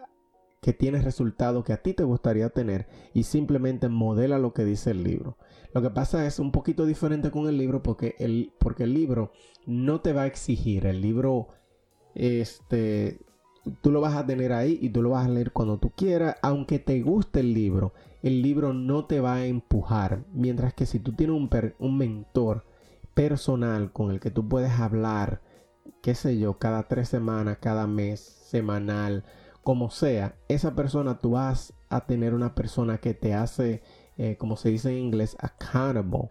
que 0.66 0.74
tiene 0.74 1.00
resultado 1.00 1.64
que 1.64 1.74
a 1.74 1.84
ti 1.84 1.94
te 1.94 2.04
gustaría 2.04 2.50
tener 2.50 2.88
y 3.14 3.22
simplemente 3.22 3.88
modela 3.88 4.40
lo 4.40 4.52
que 4.52 4.66
dice 4.66 4.90
el 4.90 5.04
libro. 5.04 5.38
Lo 5.76 5.84
que 5.84 5.92
pasa 5.92 6.26
es 6.26 6.40
un 6.40 6.52
poquito 6.52 6.88
diferente 6.88 7.30
con 7.30 7.48
el 7.48 7.56
libro 7.56 7.84
porque 7.84 8.16
el, 8.18 8.52
porque 8.58 8.86
el 8.86 8.96
libro 8.96 9.32
no 9.68 10.02
te 10.02 10.12
va 10.12 10.24
a 10.24 10.26
exigir, 10.26 10.88
el 10.88 11.02
libro 11.02 11.50
este, 12.16 13.20
tú 13.84 13.92
lo 13.92 14.02
vas 14.02 14.16
a 14.16 14.26
tener 14.26 14.54
ahí 14.54 14.80
y 14.82 14.90
tú 14.90 15.04
lo 15.04 15.12
vas 15.12 15.28
a 15.28 15.30
leer 15.30 15.52
cuando 15.52 15.78
tú 15.78 15.92
quieras, 15.92 16.38
aunque 16.42 16.80
te 16.80 17.00
guste 17.04 17.42
el 17.42 17.54
libro, 17.54 17.94
el 18.24 18.42
libro 18.42 18.74
no 18.74 19.06
te 19.06 19.20
va 19.20 19.36
a 19.36 19.46
empujar, 19.46 20.26
mientras 20.34 20.74
que 20.74 20.88
si 20.88 20.98
tú 20.98 21.12
tienes 21.12 21.36
un, 21.36 21.48
un 21.78 21.96
mentor 21.96 22.66
personal 23.14 23.92
con 23.92 24.10
el 24.10 24.20
que 24.20 24.32
tú 24.32 24.50
puedes 24.50 24.72
hablar, 24.72 25.44
qué 26.02 26.16
sé 26.16 26.40
yo, 26.40 26.58
cada 26.58 26.88
tres 26.88 27.08
semanas, 27.08 27.60
cada 27.62 27.86
mes, 27.86 28.20
semanal, 28.20 29.26
como 29.66 29.90
sea, 29.90 30.36
esa 30.48 30.76
persona 30.76 31.18
tú 31.18 31.32
vas 31.32 31.74
a 31.90 32.06
tener 32.06 32.36
una 32.36 32.54
persona 32.54 33.00
que 33.00 33.16
te 33.16 33.34
hace, 33.34 33.82
eh, 34.16 34.36
como 34.38 34.58
se 34.58 34.70
dice 34.70 34.92
en 34.92 35.00
inglés, 35.06 35.36
accountable 35.40 36.30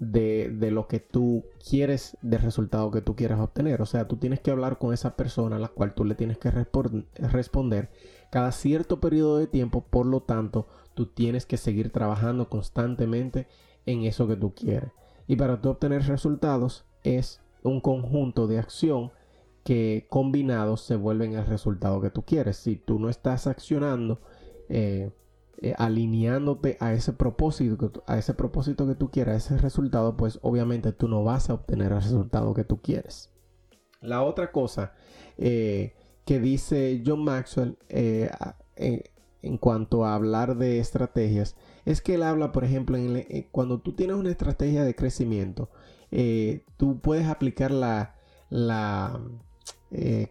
de, 0.00 0.70
lo 0.72 0.88
que 0.88 0.98
tú 0.98 1.44
quieres, 1.64 2.16
del 2.22 2.42
resultado 2.42 2.90
que 2.90 3.00
tú 3.00 3.14
quieres 3.14 3.38
obtener. 3.38 3.82
O 3.82 3.86
sea, 3.86 4.08
tú 4.08 4.16
tienes 4.16 4.40
que 4.40 4.50
hablar 4.50 4.78
con 4.78 4.92
esa 4.92 5.14
persona 5.14 5.54
a 5.54 5.58
la 5.60 5.68
cual 5.68 5.94
tú 5.94 6.04
le 6.04 6.16
tienes 6.16 6.38
que 6.38 6.50
responder 6.50 7.88
cada 8.32 8.50
cierto 8.50 8.98
periodo 8.98 9.38
de 9.38 9.46
tiempo. 9.46 9.84
Por 9.88 10.06
lo 10.06 10.22
tanto, 10.22 10.66
tú 10.94 11.06
tienes 11.06 11.46
que 11.46 11.58
seguir 11.58 11.92
trabajando 11.92 12.48
constantemente 12.48 13.46
en 13.86 14.02
eso 14.02 14.26
que 14.26 14.34
tú 14.34 14.56
quieres. 14.56 14.90
Y 15.28 15.36
para 15.36 15.60
tú 15.60 15.68
obtener 15.68 16.02
resultados 16.08 16.84
es 17.04 17.40
un 17.62 17.80
conjunto 17.80 18.48
de 18.48 18.58
acción 18.58 19.12
que 19.64 20.06
combinados 20.08 20.82
se 20.82 20.96
vuelven 20.96 21.34
el 21.34 21.46
resultado 21.46 22.00
que 22.00 22.10
tú 22.10 22.22
quieres. 22.22 22.56
Si 22.56 22.76
tú 22.76 22.98
no 22.98 23.08
estás 23.08 23.46
accionando, 23.46 24.20
eh, 24.68 25.10
eh, 25.60 25.74
alineándote 25.78 26.76
a 26.80 26.92
ese 26.92 27.12
propósito, 27.12 28.02
a 28.06 28.18
ese 28.18 28.34
propósito 28.34 28.86
que 28.86 28.96
tú 28.96 29.10
quieras, 29.10 29.46
ese 29.46 29.58
resultado, 29.58 30.16
pues 30.16 30.40
obviamente 30.42 30.92
tú 30.92 31.06
no 31.06 31.22
vas 31.22 31.50
a 31.50 31.54
obtener 31.54 31.92
el 31.92 32.02
resultado 32.02 32.54
que 32.54 32.64
tú 32.64 32.80
quieres. 32.82 33.30
La 34.00 34.22
otra 34.22 34.50
cosa 34.50 34.94
eh, 35.38 35.94
que 36.24 36.40
dice 36.40 37.02
John 37.06 37.22
Maxwell 37.22 37.78
en 38.74 39.58
cuanto 39.58 40.04
a 40.04 40.14
hablar 40.14 40.56
de 40.56 40.80
estrategias 40.80 41.56
es 41.84 42.00
que 42.00 42.14
él 42.14 42.24
habla, 42.24 42.50
por 42.50 42.64
ejemplo, 42.64 42.96
en 42.96 43.46
cuando 43.52 43.80
tú 43.80 43.92
tienes 43.92 44.16
una 44.16 44.30
estrategia 44.30 44.82
de 44.82 44.96
crecimiento, 44.96 45.70
tú 46.76 46.98
puedes 47.00 47.28
aplicar 47.28 47.70
la 47.70 48.16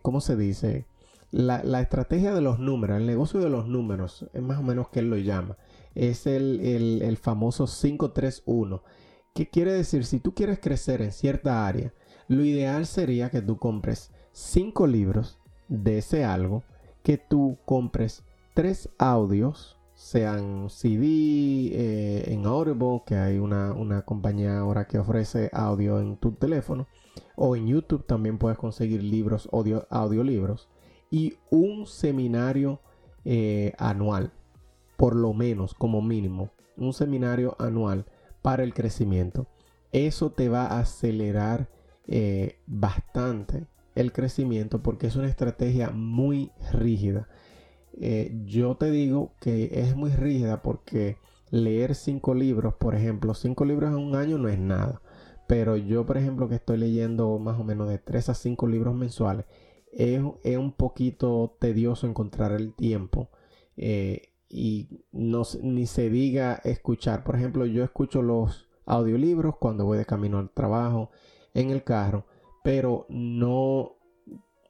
¿cómo 0.02 0.22
se 0.22 0.36
dice? 0.36 0.86
La, 1.32 1.80
estrategia 1.80 2.34
de 2.34 2.42
los 2.42 2.60
números, 2.60 2.98
el 2.98 3.06
negocio 3.06 3.40
de 3.40 3.50
los 3.50 3.68
números, 3.68 4.28
es 4.34 4.42
más 4.42 4.60
o 4.60 4.64
menos 4.64 4.90
que 4.90 5.00
él 5.00 5.10
lo 5.10 5.18
llama, 5.18 5.58
es 5.96 6.28
el, 6.28 6.60
el, 7.02 7.18
famoso 7.18 7.66
531. 7.66 8.84
¿Qué 9.34 9.50
quiere 9.50 9.72
decir? 9.72 10.04
Si 10.06 10.20
tú 10.20 10.34
quieres 10.34 10.60
crecer 10.60 11.02
en 11.02 11.14
cierta 11.14 11.66
área, 11.66 11.94
lo 12.28 12.44
ideal 12.44 12.86
sería 12.86 13.30
que 13.30 13.42
tú 13.42 13.58
compres 13.58 14.12
5 14.34 14.88
libros 14.88 15.40
de 15.70 16.00
ese 16.00 16.26
algo, 16.26 16.64
que 17.02 17.18
tú 17.18 17.58
compres 17.66 18.24
3 18.54 18.90
audios, 18.98 19.78
sean 19.94 20.70
CD, 20.70 21.06
eh, 21.06 22.24
en 22.34 22.46
Audible, 22.46 23.04
que 23.06 23.16
hay 23.16 23.38
una, 23.38 23.72
una, 23.72 24.02
compañía 24.02 24.60
ahora 24.60 24.86
que 24.86 24.98
ofrece 24.98 25.50
audio 25.54 26.00
en 26.00 26.18
tu 26.18 26.34
teléfono, 26.34 26.88
o 27.44 27.56
en 27.56 27.66
YouTube 27.66 28.06
también 28.06 28.38
puedes 28.38 28.60
conseguir 28.60 29.02
libros, 29.02 29.50
audio, 29.52 29.88
audiolibros 29.90 30.70
y 31.10 31.40
un 31.50 31.88
seminario 31.88 32.82
eh, 33.26 33.74
anual, 33.80 34.32
por 34.96 35.16
lo 35.16 35.34
menos 35.34 35.74
como 35.74 36.04
mínimo, 36.04 36.52
un 36.78 36.94
seminario 36.94 37.56
anual 37.58 38.06
para 38.44 38.62
el 38.62 38.76
crecimiento. 38.76 39.48
Eso 39.92 40.32
te 40.32 40.50
va 40.50 40.68
a 40.68 40.82
acelerar 40.82 41.68
eh, 42.06 42.60
bastante 42.68 43.66
el 43.96 44.14
crecimiento 44.14 44.84
porque 44.84 45.08
es 45.08 45.16
una 45.16 45.28
estrategia 45.28 45.90
muy 45.90 46.52
rígida. 46.72 47.28
Eh, 48.00 48.40
yo 48.46 48.76
te 48.76 48.92
digo 48.92 49.34
que 49.42 49.82
es 49.82 49.96
muy 49.96 50.12
rígida 50.12 50.62
porque 50.62 51.18
leer 51.50 51.96
cinco 51.96 52.36
libros, 52.36 52.76
por 52.76 52.94
ejemplo, 52.94 53.34
cinco 53.34 53.66
libros 53.66 53.90
en 53.90 53.98
un 53.98 54.16
año 54.16 54.38
no 54.38 54.48
es 54.48 54.60
nada. 54.60 55.02
Pero 55.52 55.76
yo, 55.76 56.06
por 56.06 56.18
ejemplo, 56.18 56.48
que 56.48 56.56
estoy 56.56 56.78
leyendo 56.78 57.38
más 57.38 57.60
o 57.60 57.66
menos 57.66 57.90
de 57.90 57.98
3 57.98 58.30
a 58.30 58.34
5 58.36 58.68
libros 58.68 58.96
mensuales, 58.96 59.48
es, 59.92 60.22
un 60.22 60.72
poquito 60.72 61.58
tedioso 61.60 62.08
encontrar 62.08 62.54
el 62.54 62.74
tiempo. 62.74 63.28
Eh, 63.76 64.30
y 64.48 65.04
no, 65.12 65.42
ni 65.62 65.88
se 65.88 66.10
diga 66.10 66.62
escuchar. 66.64 67.26
Por 67.26 67.36
ejemplo, 67.36 67.66
yo 67.66 67.84
escucho 67.84 68.22
los 68.22 68.70
audiolibros 68.86 69.58
cuando 69.58 69.84
voy 69.84 69.98
de 69.98 70.06
camino 70.06 70.38
al 70.38 70.52
trabajo, 70.52 71.12
en 71.54 71.70
el 71.72 71.84
carro, 71.84 72.26
pero 72.64 73.06
no 73.10 73.98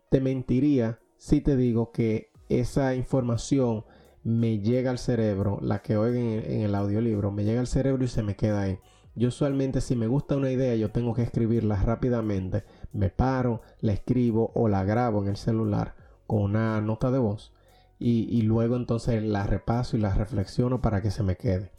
te 0.09 0.19
mentiría 0.19 0.97
si 1.15 1.41
te 1.41 1.57
digo 1.57 1.91
que 1.91 2.31
esa 2.49 2.95
información 2.95 3.85
me 4.23 4.57
llega 4.57 4.89
al 4.89 4.97
cerebro, 4.97 5.59
la 5.61 5.83
que 5.83 5.95
oigo 5.95 6.17
en, 6.17 6.61
el 6.61 6.73
audiolibro, 6.73 7.31
me 7.31 7.43
llega 7.43 7.59
al 7.59 7.67
cerebro 7.67 8.03
y 8.03 8.07
se 8.07 8.23
me 8.23 8.35
queda 8.35 8.63
ahí. 8.63 8.79
Yo 9.15 9.27
usualmente 9.27 9.81
si 9.81 9.95
me 9.95 10.07
gusta 10.07 10.37
una 10.37 10.51
idea 10.51 10.75
yo 10.75 10.91
tengo 10.91 11.13
que 11.13 11.23
escribirla 11.23 11.75
rápidamente, 11.75 12.63
me 12.93 13.09
paro, 13.09 13.61
la 13.81 13.91
escribo 13.91 14.51
o 14.55 14.67
la 14.67 14.83
grabo 14.83 15.21
en 15.21 15.29
el 15.29 15.37
celular 15.37 15.95
con 16.27 16.43
una 16.43 16.79
nota 16.79 17.11
de 17.11 17.19
voz 17.19 17.51
y, 17.99 18.27
y 18.35 18.43
luego 18.43 18.77
entonces 18.77 19.21
la 19.21 19.45
repaso 19.45 19.97
y 19.97 19.99
la 19.99 20.13
reflexiono 20.13 20.81
para 20.81 21.01
que 21.01 21.11
se 21.11 21.23
me 21.23 21.35
quede. 21.35 21.71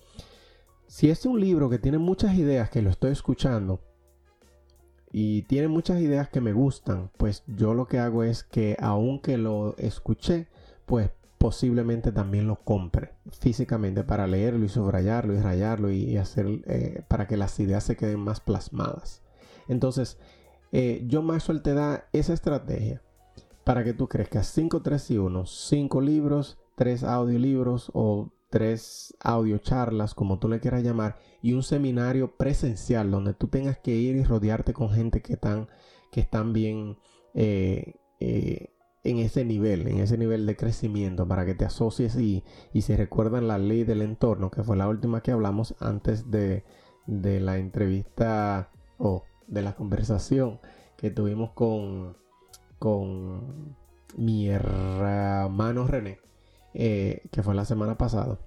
Si 0.86 1.08
es 1.08 1.24
un 1.24 1.40
libro 1.40 1.70
que 1.70 1.78
tiene 1.78 1.96
muchas 1.96 2.34
ideas 2.34 2.68
que 2.68 2.82
lo 2.82 2.90
estoy 2.90 3.12
escuchando 3.12 3.80
y 5.10 5.42
tiene 5.42 5.68
muchas 5.68 6.00
ideas 6.00 6.28
que 6.28 6.42
me 6.42 6.52
gustan, 6.52 7.10
pues 7.16 7.44
yo 7.46 7.72
lo 7.72 7.86
que 7.86 7.98
hago 7.98 8.24
es 8.24 8.42
que 8.44 8.76
aunque 8.78 9.38
lo 9.38 9.74
escuché, 9.78 10.48
pues 10.84 11.10
posiblemente 11.42 12.12
también 12.12 12.46
lo 12.46 12.54
compre 12.62 13.16
físicamente 13.40 14.04
para 14.04 14.28
leerlo 14.28 14.64
y 14.64 14.68
subrayarlo 14.68 15.34
y 15.34 15.40
rayarlo 15.40 15.90
y, 15.90 16.16
hacer 16.16 16.46
eh, 16.66 17.02
para 17.08 17.26
que 17.26 17.36
las 17.36 17.58
ideas 17.58 17.82
se 17.82 17.96
queden 17.96 18.20
más 18.20 18.38
plasmadas. 18.38 19.24
Entonces, 19.66 20.18
eh, 20.70 21.04
John 21.10 21.26
Maxwell 21.26 21.60
te 21.60 21.74
da 21.74 22.06
esa 22.12 22.32
estrategia 22.32 23.02
para 23.64 23.82
que 23.82 23.92
tú 23.92 24.08
crezcas 24.08 24.46
5, 24.54 24.82
3 24.82 25.10
y 25.10 25.18
1, 25.18 25.46
5 25.46 26.00
libros, 26.00 26.58
3 26.76 27.02
audiolibros 27.02 27.90
o 27.92 28.32
3 28.50 29.16
charlas, 29.62 30.14
como 30.14 30.38
tú 30.38 30.48
le 30.48 30.60
quieras 30.60 30.84
llamar, 30.84 31.16
y 31.42 31.54
un 31.54 31.64
seminario 31.64 32.36
presencial 32.36 33.10
donde 33.10 33.34
tú 33.34 33.48
tengas 33.48 33.78
que 33.78 33.96
ir 33.96 34.14
y 34.14 34.22
rodearte 34.22 34.72
con 34.72 34.90
gente 34.90 35.22
que 35.22 35.32
están, 35.32 35.66
que 36.12 36.20
están 36.20 36.52
bien 36.52 36.98
eh, 37.34 37.94
en 39.04 39.18
ese 39.18 39.44
nivel, 39.44 39.88
en 39.88 39.98
ese 39.98 40.16
nivel 40.16 40.46
de 40.46 40.56
crecimiento, 40.56 41.26
para 41.26 41.44
que 41.44 41.54
te 41.54 41.64
asocies 41.64 42.16
y, 42.16 42.44
y 42.72 42.82
se 42.82 42.96
recuerdan 42.96 43.48
la 43.48 43.58
ley 43.58 43.84
del 43.84 44.02
entorno, 44.02 44.50
que 44.50 44.62
fue 44.62 44.76
la 44.76 44.88
última 44.88 45.22
que 45.22 45.32
hablamos 45.32 45.74
antes 45.80 46.30
de, 46.30 46.64
de 47.06 47.40
la 47.40 47.58
entrevista 47.58 48.70
o 48.98 49.24
de 49.48 49.62
la 49.62 49.74
conversación 49.74 50.60
que 50.96 51.10
tuvimos 51.10 51.50
con, 51.50 52.16
con 52.78 53.76
mi 54.16 54.48
hermano 54.48 55.86
René, 55.88 56.20
eh, 56.74 57.22
que 57.32 57.42
fue 57.42 57.54
la 57.54 57.64
semana 57.64 57.98
pasada. 57.98 58.38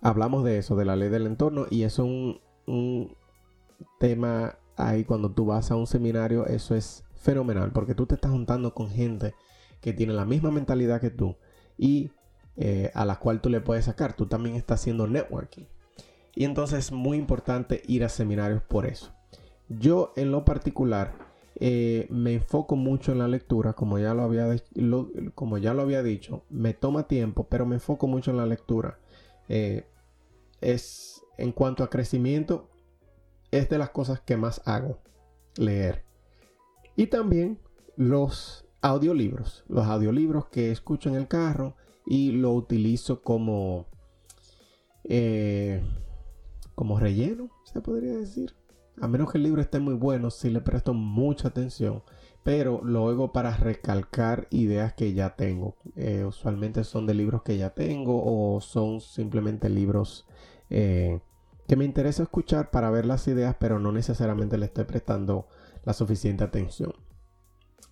Hablamos 0.00 0.44
de 0.44 0.58
eso, 0.58 0.76
de 0.76 0.84
la 0.84 0.94
ley 0.94 1.08
del 1.08 1.26
entorno, 1.26 1.66
y 1.70 1.82
es 1.82 1.98
un, 1.98 2.40
un 2.66 3.16
tema 3.98 4.58
ahí 4.76 5.04
cuando 5.04 5.32
tú 5.32 5.46
vas 5.46 5.72
a 5.72 5.76
un 5.76 5.88
seminario, 5.88 6.46
eso 6.46 6.76
es 6.76 7.02
fenomenal, 7.16 7.72
porque 7.72 7.96
tú 7.96 8.06
te 8.06 8.14
estás 8.14 8.30
juntando 8.30 8.72
con 8.74 8.88
gente 8.88 9.34
que 9.86 9.92
tiene 9.92 10.14
la 10.14 10.24
misma 10.24 10.50
mentalidad 10.50 11.00
que 11.00 11.10
tú 11.10 11.36
y 11.78 12.10
eh, 12.56 12.90
a 12.92 13.04
la 13.04 13.20
cual 13.20 13.40
tú 13.40 13.50
le 13.50 13.60
puedes 13.60 13.84
sacar. 13.84 14.16
Tú 14.16 14.26
también 14.26 14.56
estás 14.56 14.80
haciendo 14.80 15.06
networking. 15.06 15.66
Y 16.34 16.42
entonces 16.42 16.86
es 16.86 16.90
muy 16.90 17.16
importante 17.16 17.82
ir 17.86 18.02
a 18.02 18.08
seminarios 18.08 18.64
por 18.64 18.84
eso. 18.84 19.14
Yo 19.68 20.12
en 20.16 20.32
lo 20.32 20.44
particular 20.44 21.12
eh, 21.60 22.08
me 22.10 22.34
enfoco 22.34 22.74
mucho 22.74 23.12
en 23.12 23.20
la 23.20 23.28
lectura, 23.28 23.74
como 23.74 24.00
ya 24.00 24.12
lo, 24.12 24.24
había 24.24 24.56
como 25.36 25.56
ya 25.56 25.72
lo 25.72 25.82
había 25.82 26.02
dicho. 26.02 26.42
Me 26.50 26.74
toma 26.74 27.06
tiempo, 27.06 27.46
pero 27.48 27.64
me 27.64 27.76
enfoco 27.76 28.08
mucho 28.08 28.32
en 28.32 28.38
la 28.38 28.46
lectura. 28.46 28.98
Eh, 29.48 29.86
es 30.60 31.22
en 31.38 31.52
cuanto 31.52 31.84
a 31.84 31.90
crecimiento, 31.90 32.68
es 33.52 33.68
de 33.68 33.78
las 33.78 33.90
cosas 33.90 34.20
que 34.20 34.36
más 34.36 34.62
hago, 34.64 34.98
leer. 35.56 36.02
Y 36.96 37.06
también 37.06 37.60
los 37.94 38.65
audiolibros. 38.86 39.64
Los 39.68 39.86
audiolibros 39.86 40.46
que 40.46 40.70
escucho 40.70 41.08
en 41.08 41.16
el 41.16 41.28
carro 41.28 41.74
y 42.06 42.32
lo 42.32 42.52
utilizo 42.52 43.22
como, 43.22 43.86
eh, 45.04 45.82
como 46.74 46.98
relleno, 46.98 47.50
se 47.64 47.80
podría 47.80 48.12
decir. 48.16 48.54
A 49.00 49.08
menos 49.08 49.30
que 49.30 49.38
el 49.38 49.44
libro 49.44 49.60
esté 49.60 49.78
muy 49.78 49.94
bueno, 49.94 50.30
si 50.30 50.48
le 50.50 50.60
presto 50.60 50.94
mucha 50.94 51.48
atención. 51.48 52.02
Pero 52.42 52.80
lo 52.84 53.02
oigo 53.02 53.32
para 53.32 53.56
recalcar 53.56 54.46
ideas 54.50 54.94
que 54.94 55.12
ya 55.12 55.34
tengo. 55.34 55.76
Eh, 55.96 56.24
usualmente 56.24 56.84
son 56.84 57.06
de 57.06 57.14
libros 57.14 57.42
que 57.42 57.58
ya 57.58 57.70
tengo 57.70 58.22
o 58.24 58.60
son 58.60 59.00
simplemente 59.00 59.68
libros 59.68 60.26
eh, 60.70 61.20
que 61.66 61.76
me 61.76 61.84
interesa 61.84 62.22
escuchar 62.22 62.70
para 62.70 62.90
ver 62.90 63.06
las 63.06 63.26
ideas, 63.26 63.56
pero 63.58 63.80
no 63.80 63.90
necesariamente 63.90 64.56
le 64.58 64.66
estoy 64.66 64.84
prestando 64.84 65.48
la 65.84 65.92
suficiente 65.92 66.44
atención. 66.44 66.92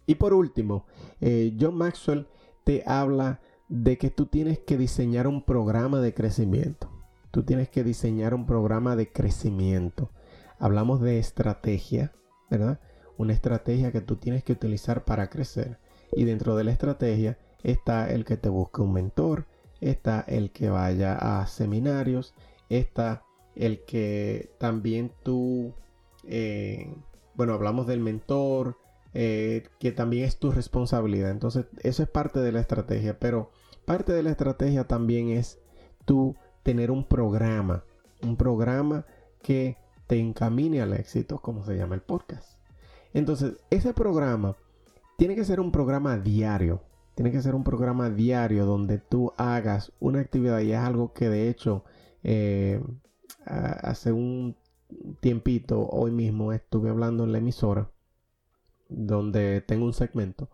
Y 0.06 0.16
por 0.16 0.34
último, 0.34 0.86
eh, 1.20 1.56
John 1.58 1.76
Maxwell 1.76 2.26
te 2.64 2.82
habla 2.86 3.40
de 3.68 3.98
que 3.98 4.10
tú 4.10 4.26
tienes 4.26 4.58
que 4.58 4.76
diseñar 4.76 5.26
un 5.26 5.42
programa 5.42 6.00
de 6.00 6.14
crecimiento. 6.14 6.90
Tú 7.30 7.42
tienes 7.42 7.68
que 7.68 7.82
diseñar 7.82 8.34
un 8.34 8.46
programa 8.46 8.96
de 8.96 9.10
crecimiento. 9.10 10.10
Hablamos 10.58 11.00
de 11.00 11.18
estrategia, 11.18 12.12
¿verdad? 12.50 12.80
Una 13.16 13.32
estrategia 13.32 13.92
que 13.92 14.00
tú 14.00 14.16
tienes 14.16 14.44
que 14.44 14.52
utilizar 14.52 15.04
para 15.04 15.30
crecer. 15.30 15.78
Y 16.12 16.24
dentro 16.24 16.54
de 16.56 16.64
la 16.64 16.70
estrategia 16.70 17.38
está 17.62 18.10
el 18.10 18.24
que 18.24 18.36
te 18.36 18.48
busque 18.48 18.82
un 18.82 18.92
mentor, 18.92 19.46
está 19.80 20.20
el 20.20 20.52
que 20.52 20.70
vaya 20.70 21.40
a 21.40 21.46
seminarios, 21.46 22.34
está 22.68 23.24
el 23.54 23.84
que 23.84 24.50
también 24.58 25.12
tú, 25.22 25.74
eh, 26.24 26.94
bueno, 27.34 27.54
hablamos 27.54 27.86
del 27.86 28.00
mentor, 28.00 28.78
eh, 29.16 29.68
que 29.78 29.92
también 29.92 30.24
es 30.24 30.38
tu 30.38 30.50
responsabilidad. 30.50 31.30
Entonces, 31.30 31.66
eso 31.82 32.02
es 32.02 32.08
parte 32.08 32.40
de 32.40 32.50
la 32.50 32.60
estrategia, 32.60 33.18
pero 33.20 33.52
parte 33.84 34.12
de 34.12 34.24
la 34.24 34.30
estrategia 34.30 34.88
también 34.88 35.30
es 35.30 35.60
tú 36.04 36.34
tener 36.64 36.90
un 36.90 37.06
programa, 37.06 37.84
un 38.22 38.36
programa 38.36 39.06
que 39.40 39.78
te 40.08 40.18
encamine 40.18 40.82
al 40.82 40.94
éxito, 40.94 41.40
como 41.40 41.64
se 41.64 41.76
llama 41.76 41.94
el 41.94 42.00
podcast. 42.00 42.58
Entonces, 43.12 43.54
ese 43.70 43.94
programa 43.94 44.56
tiene 45.16 45.36
que 45.36 45.44
ser 45.44 45.60
un 45.60 45.70
programa 45.70 46.18
diario. 46.18 46.82
Tiene 47.14 47.30
que 47.30 47.40
ser 47.40 47.54
un 47.54 47.62
programa 47.62 48.10
diario 48.10 48.66
donde 48.66 48.98
tú 48.98 49.32
hagas 49.36 49.92
una 50.00 50.18
actividad 50.18 50.58
y 50.58 50.72
es 50.72 50.78
algo 50.78 51.12
que 51.12 51.28
de 51.28 51.48
hecho 51.48 51.84
eh, 52.24 52.82
hace 53.44 54.10
un 54.10 54.56
tiempito, 55.20 55.88
hoy 55.88 56.10
mismo 56.10 56.52
estuve 56.52 56.90
hablando 56.90 57.22
en 57.22 57.30
la 57.30 57.38
emisora 57.38 57.93
donde 58.96 59.60
tengo 59.60 59.84
un 59.84 59.94
segmento 59.94 60.50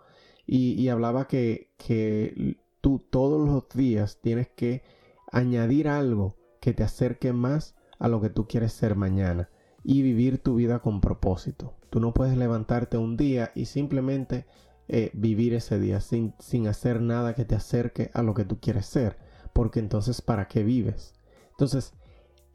y, 0.46 0.88
hablaba 0.88 1.29
que, 1.29 1.70
que 1.76 2.59
tú 2.81 2.98
todos 2.98 3.48
los 3.48 3.68
días 3.68 4.18
tienes 4.20 4.48
que 4.48 4.83
añadir 5.31 5.87
algo 5.87 6.35
que 6.61 6.72
te 6.72 6.83
acerque 6.83 7.33
más 7.33 7.76
a 8.00 8.09
lo 8.09 8.20
que 8.20 8.31
tú 8.31 8.48
quieres 8.48 8.72
ser 8.72 8.96
mañana 8.96 9.48
y 9.85 10.03
vivir 10.03 10.38
tu 10.38 10.57
vida 10.57 10.81
con 10.81 11.00
propósito. 11.00 11.76
Tú 11.88 12.00
no 12.00 12.12
puedes 12.12 12.37
levantarte 12.37 12.96
un 12.96 13.16
día 13.16 13.53
y 13.55 13.66
simplemente 13.66 14.46
eh, 14.88 15.11
vivir 15.14 15.55
ese 15.55 15.79
día 15.79 16.00
sin, 16.00 16.35
sin 16.40 16.66
hacer 16.66 17.00
nada 17.00 17.35
que 17.35 17.44
te 17.44 17.55
acerque 17.55 18.11
a 18.12 18.22
lo 18.22 18.35
que 18.35 18.44
tú 18.44 18.59
quieres 18.61 18.87
ser, 18.87 19.18
porque 19.53 19.79
entonces 19.79 20.20
¿para 20.20 20.48
qué 20.48 20.64
vives? 20.64 21.14
Entonces, 21.53 21.92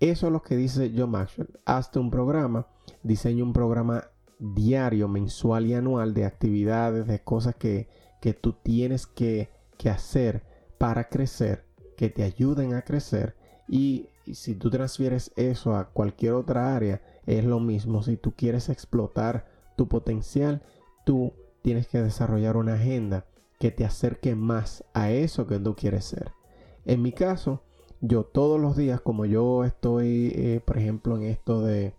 eso 0.02 0.28
es 0.28 0.34
lo 0.34 0.42
que 0.42 0.58
dice 0.58 0.92
John 0.96 1.12
Maxwell. 1.12 1.60
Hazte 1.64 2.00
un 2.00 2.12
programa, 2.12 2.68
diseña 3.04 3.44
un 3.44 3.54
programa 3.54 4.10
diario, 4.40 5.08
mensual 5.08 5.66
y 5.66 5.74
anual 5.74 6.14
de 6.14 6.26
actividades, 6.26 7.08
de 7.08 7.24
cosas 7.24 7.56
que, 7.56 7.88
que 8.22 8.34
tú 8.34 8.54
tienes 8.54 9.08
que, 9.08 9.50
que, 9.78 9.90
hacer 9.90 10.44
para 10.78 11.10
crecer, 11.10 11.66
que 11.98 12.10
te 12.10 12.24
ayuden 12.24 12.74
a 12.74 12.84
crecer. 12.84 13.36
Y, 13.68 14.10
si 14.34 14.56
tú 14.56 14.72
transfieres 14.72 15.32
eso 15.36 15.76
a 15.76 15.90
cualquier 15.90 16.34
otra 16.34 16.76
área, 16.76 17.00
es 17.28 17.46
lo 17.46 17.60
mismo. 17.60 18.02
Si 18.02 18.18
tú 18.18 18.34
quieres 18.36 18.70
explotar 18.70 19.46
tu 19.78 19.88
potencial, 19.88 20.64
tú 21.06 21.34
tienes 21.62 21.88
que 21.88 22.02
desarrollar 22.02 22.58
una 22.58 22.74
agenda 22.74 23.28
que 23.60 23.70
te 23.70 23.86
acerque 23.86 24.34
más 24.34 24.84
a 24.96 25.12
eso 25.12 25.46
que 25.46 25.60
tú 25.60 25.76
quieres 25.76 26.06
ser. 26.06 26.32
En 26.86 27.04
mi 27.04 27.12
caso, 27.12 27.62
yo 28.02 28.24
todos 28.24 28.60
los 28.60 28.76
días, 28.76 29.00
como 29.00 29.26
yo 29.26 29.64
estoy, 29.64 30.32
eh, 30.36 30.62
por 30.66 30.80
ejemplo, 30.80 31.16
en 31.18 31.24
esto 31.24 31.62
de 31.62 31.94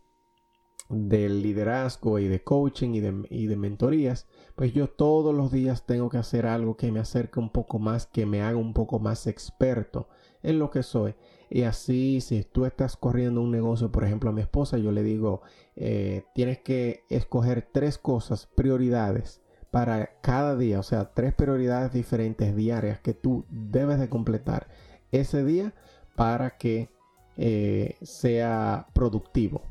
del 0.88 1.42
liderazgo 1.42 2.18
y 2.18 2.28
de 2.28 2.42
coaching 2.42 2.94
y 2.94 3.00
de, 3.00 3.26
y 3.30 3.46
de, 3.46 3.56
mentorías, 3.56 4.26
pues 4.54 4.72
yo 4.72 4.88
todos 4.88 5.34
los 5.34 5.50
días 5.50 5.84
tengo 5.86 6.08
que 6.08 6.18
hacer 6.18 6.46
algo 6.46 6.76
que 6.76 6.92
me 6.92 7.00
acerque 7.00 7.40
un 7.40 7.50
poco 7.50 7.78
más, 7.78 8.06
que 8.06 8.26
me 8.26 8.42
haga 8.42 8.56
un 8.56 8.72
poco 8.72 8.98
más 8.98 9.26
experto 9.26 10.08
en 10.42 10.58
lo 10.58 10.70
que 10.70 10.82
soy. 10.82 11.14
Y 11.50 11.62
así, 11.62 12.20
si 12.20 12.42
tú 12.44 12.64
estás 12.64 12.96
corriendo 12.96 13.40
un 13.40 13.50
negocio, 13.50 13.90
por 13.90 14.04
ejemplo, 14.04 14.30
a 14.30 14.32
mi 14.32 14.40
esposa, 14.40 14.78
yo 14.78 14.92
le 14.92 15.02
digo, 15.02 15.42
eh, 15.76 16.24
tienes 16.34 16.58
que 16.58 17.04
escoger 17.08 17.68
tres 17.72 17.98
cosas, 17.98 18.46
prioridades 18.46 19.42
para 19.70 20.20
cada 20.22 20.56
día, 20.56 20.80
o 20.80 20.82
sea, 20.82 21.12
tres 21.12 21.34
prioridades 21.34 21.92
diferentes 21.92 22.54
diarias 22.56 23.00
que 23.00 23.14
tú 23.14 23.44
debes 23.50 23.98
de 23.98 24.08
completar 24.08 24.68
ese 25.12 25.44
día 25.44 25.74
para 26.14 26.56
que 26.56 26.88
eh, 27.36 27.96
sea 28.02 28.86
productivo. 28.94 29.62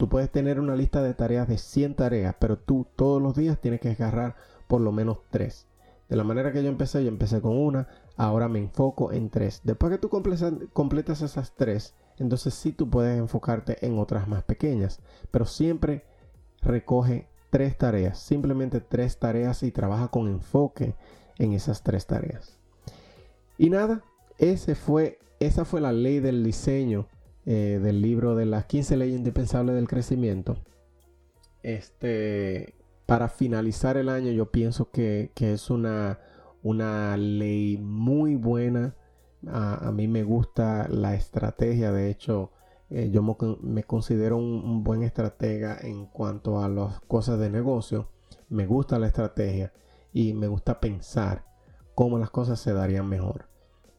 Tú 0.00 0.08
puedes 0.08 0.30
tener 0.30 0.58
una 0.58 0.76
lista 0.76 1.02
de 1.02 1.12
tareas 1.12 1.46
de 1.46 1.58
100 1.58 1.94
tareas, 1.94 2.34
pero 2.38 2.56
tú 2.56 2.86
todos 2.96 3.20
los 3.20 3.34
días 3.34 3.60
tienes 3.60 3.80
que 3.80 3.90
agarrar 3.90 4.34
por 4.66 4.80
lo 4.80 4.92
menos 4.92 5.18
tres. 5.28 5.66
De 6.08 6.16
la 6.16 6.24
manera 6.24 6.52
que 6.52 6.62
yo 6.62 6.70
empecé, 6.70 7.04
yo 7.04 7.10
empecé 7.10 7.42
con 7.42 7.54
una, 7.54 7.86
ahora 8.16 8.48
me 8.48 8.60
enfoco 8.60 9.12
en 9.12 9.28
tres. 9.28 9.60
Después 9.62 9.92
que 9.92 9.98
tú 9.98 10.08
completas, 10.08 11.20
esas 11.20 11.54
tres, 11.54 11.94
entonces 12.16 12.54
sí 12.54 12.72
tú 12.72 12.88
puedes 12.88 13.18
enfocarte 13.18 13.84
en 13.84 13.98
otras 13.98 14.26
más 14.26 14.42
pequeñas, 14.42 15.00
pero 15.30 15.44
siempre 15.44 16.06
recoge 16.62 17.28
tres 17.50 17.76
tareas, 17.76 18.18
simplemente 18.18 18.80
tres 18.80 19.18
tareas 19.18 19.62
y 19.62 19.70
trabaja 19.70 20.08
con 20.08 20.28
enfoque 20.28 20.94
en 21.36 21.52
esas 21.52 21.82
tres 21.82 22.06
tareas. 22.06 22.56
Y 23.58 23.68
nada, 23.68 24.02
esa 24.38 24.74
fue 24.74 25.80
la 25.82 25.92
ley 25.92 26.20
del 26.20 26.42
diseño 26.42 27.06
eh, 27.46 27.80
del 27.82 28.02
libro 28.02 28.34
de 28.34 28.46
las 28.46 28.66
15 28.66 28.96
leyes 28.96 29.16
indispensables 29.16 29.74
del 29.74 29.88
crecimiento. 29.88 30.58
Este, 31.62 32.74
para 33.06 33.28
finalizar 33.28 33.96
el 33.96 34.08
año 34.08 34.30
yo 34.30 34.50
pienso 34.50 34.90
que, 34.90 35.32
es 35.34 35.70
una, 35.70 36.20
una 36.62 37.16
ley 37.16 37.78
muy 37.78 38.36
buena. 38.36 38.94
A, 39.48 39.90
mí 39.92 40.06
me 40.06 40.22
gusta 40.22 40.86
la 40.88 41.14
estrategia, 41.14 41.92
de 41.92 42.10
hecho 42.10 42.52
eh, 42.90 43.10
yo 43.10 43.22
me, 43.62 43.84
considero 43.84 44.36
un, 44.36 44.84
buen 44.84 45.02
estratega 45.02 45.78
en 45.80 46.06
cuanto 46.06 46.62
a 46.62 46.68
las 46.68 47.00
cosas 47.00 47.38
de 47.38 47.48
negocio. 47.48 48.10
Me 48.48 48.66
gusta 48.66 48.98
la 48.98 49.06
estrategia 49.06 49.72
y 50.12 50.34
me 50.34 50.46
gusta 50.46 50.78
pensar 50.78 51.46
cómo 51.94 52.18
las 52.18 52.30
cosas 52.30 52.60
se 52.60 52.72
darían 52.72 53.08
mejor. 53.08 53.48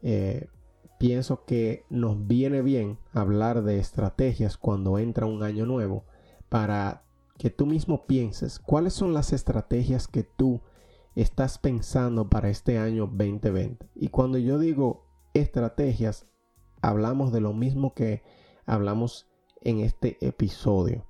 Eh, 0.03 0.47
pienso 1.01 1.45
que 1.45 1.83
nos 1.89 2.27
viene 2.27 2.61
bien 2.61 2.99
hablar 3.11 3.63
de 3.63 3.79
estrategias 3.79 4.55
cuando 4.55 4.99
entra 4.99 5.25
un 5.25 5.41
año 5.41 5.65
nuevo 5.65 6.05
para 6.47 7.05
que 7.39 7.49
tú 7.49 7.65
mismo 7.65 8.05
pienses 8.05 8.59
cuáles 8.59 8.93
son 8.93 9.11
las 9.11 9.33
estrategias 9.33 10.07
que 10.07 10.21
tú 10.21 10.61
estás 11.15 11.57
pensando 11.57 12.29
para 12.29 12.49
este 12.49 12.77
año 12.77 13.07
2020. 13.07 13.89
Y 13.95 14.09
cuando 14.09 14.37
yo 14.37 14.59
digo 14.59 15.07
estrategias, 15.33 16.27
hablamos 16.83 17.31
de 17.31 17.41
lo 17.41 17.51
mismo 17.51 17.95
que 17.95 18.21
hablamos 18.67 19.27
en 19.61 19.79
este 19.79 20.23
episodio. 20.23 21.07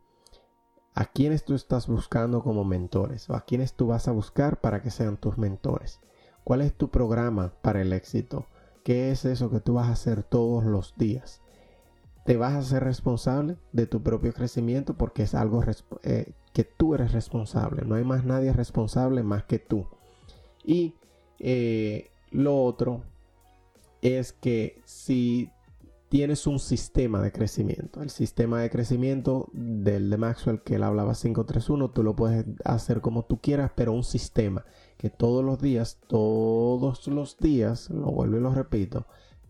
¿A 0.96 1.04
quiénes 1.04 1.44
tú 1.44 1.54
estás 1.54 1.88
buscando 1.88 2.44
como 2.44 2.64
mentores? 2.64 3.30
¿O 3.30 3.36
a 3.36 3.42
quiénes 3.42 3.74
tú 3.74 3.88
vas 3.88 4.08
a 4.08 4.14
buscar 4.14 4.62
para 4.62 4.82
que 4.82 4.90
sean 4.90 5.18
tus 5.18 5.38
mentores? 5.38 6.00
¿Cuál 6.46 6.62
es 6.62 6.74
tu 6.78 6.90
programa 6.92 7.56
para 7.62 7.82
el 7.82 7.92
éxito? 7.92 8.46
¿Qué 8.84 9.12
es 9.12 9.26
eso 9.26 9.50
que 9.50 9.60
tú 9.60 9.76
vas 9.76 9.88
a 9.88 9.94
hacer 9.94 10.24
todos 10.24 10.64
los 10.64 10.96
días? 10.98 11.42
¿Te 12.26 12.38
vas 12.38 12.54
a 12.54 12.62
ser 12.62 12.84
responsable 12.84 13.58
de 13.72 13.88
tu 13.88 14.02
propio 14.02 14.34
crecimiento? 14.34 14.96
Porque 14.96 15.24
es 15.24 15.36
algo 15.36 15.64
eh, 16.04 16.34
que 16.54 16.64
tú 16.64 16.96
eres 16.96 17.12
responsable. 17.12 17.84
No 17.86 17.96
hay 17.96 18.04
más 18.04 18.26
nadie 18.26 18.54
responsable 18.54 19.24
más 19.24 19.44
que 19.44 19.60
tú. 19.60 19.88
Y 20.64 20.96
eh, 21.40 22.12
lo 22.32 22.64
otro 22.64 23.04
es 24.02 24.34
que 24.34 24.82
si 24.86 25.50
tienes 26.10 26.46
un 26.46 26.60
sistema 26.60 27.22
de 27.22 27.32
crecimiento, 27.32 28.02
el 28.02 28.10
sistema 28.10 28.62
de 28.62 28.70
crecimiento 28.70 29.50
del 29.54 30.10
de 30.10 30.18
Maxwell 30.18 30.62
que 30.62 30.76
él 30.76 30.84
hablaba 30.84 31.14
531, 31.14 31.92
tú 31.92 32.04
lo 32.04 32.16
puedes 32.16 32.46
hacer 32.66 33.00
como 33.02 33.24
tú 33.24 33.40
quieras, 33.40 33.72
pero 33.76 33.94
un 33.94 34.04
sistema 34.04 34.66
que 35.02 35.10
todos 35.10 35.44
los 35.44 35.60
días, 35.60 35.98
todos 36.06 37.08
los 37.08 37.36
días, 37.40 37.90
lo 37.90 38.12
vuelvo 38.12 38.38
y 38.38 38.40
lo 38.40 38.54
repito, 38.54 39.08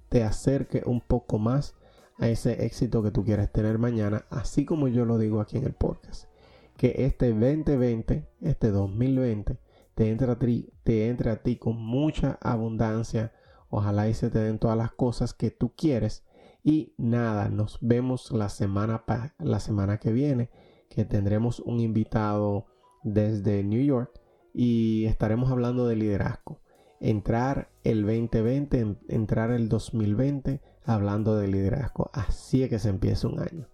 te 0.07 0.23
acerque 0.23 0.81
un 0.85 1.01
poco 1.01 1.39
más 1.39 1.75
a 2.19 2.29
ese 2.29 2.65
éxito 2.65 3.03
que 3.03 3.11
tú 3.11 3.25
quieres 3.25 3.51
tener 3.51 3.77
mañana, 3.77 4.23
así 4.29 4.63
como 4.63 4.87
yo 4.87 5.03
lo 5.03 5.17
digo 5.17 5.41
aquí 5.41 5.57
en 5.57 5.65
el 5.65 5.73
podcast. 5.73 6.29
Que 6.77 6.93
este 6.99 7.31
2020, 7.31 8.29
este 8.39 8.71
2020, 8.71 9.57
te 9.93 10.09
entre 10.09 10.31
a 10.31 10.39
ti, 10.39 10.71
te 10.85 11.09
entre 11.09 11.31
a 11.31 11.43
ti 11.43 11.57
con 11.57 11.75
mucha 11.75 12.39
abundancia. 12.41 13.33
Ojalá 13.69 14.07
y 14.07 14.13
se 14.13 14.29
te 14.29 14.39
den 14.39 14.57
todas 14.57 14.77
las 14.77 14.93
cosas 14.93 15.33
que 15.33 15.51
tú 15.51 15.73
quieres. 15.75 16.23
Y 16.63 16.93
nada, 16.97 17.49
nos 17.49 17.77
vemos 17.81 18.31
la 18.31 18.47
semana, 18.47 19.03
la 19.37 19.59
semana 19.59 19.97
que 19.97 20.13
viene, 20.13 20.49
que 20.87 21.03
tendremos 21.03 21.59
un 21.59 21.81
invitado 21.81 22.67
desde 23.03 23.65
New 23.65 23.83
York 23.83 24.20
y 24.53 25.05
estaremos 25.05 25.51
hablando 25.51 25.87
de 25.87 25.95
liderazgo. 25.95 26.59
Entrar 26.99 27.69
el 27.83 28.01
2020, 28.03 28.97
entrar 29.09 29.51
el 29.51 29.69
2020 29.69 30.61
hablando 30.85 31.35
de 31.35 31.47
liderazgo. 31.47 32.09
Así 32.13 32.63
es 32.63 32.69
que 32.69 32.79
se 32.79 32.89
empieza 32.89 33.27
un 33.27 33.39
año. 33.39 33.67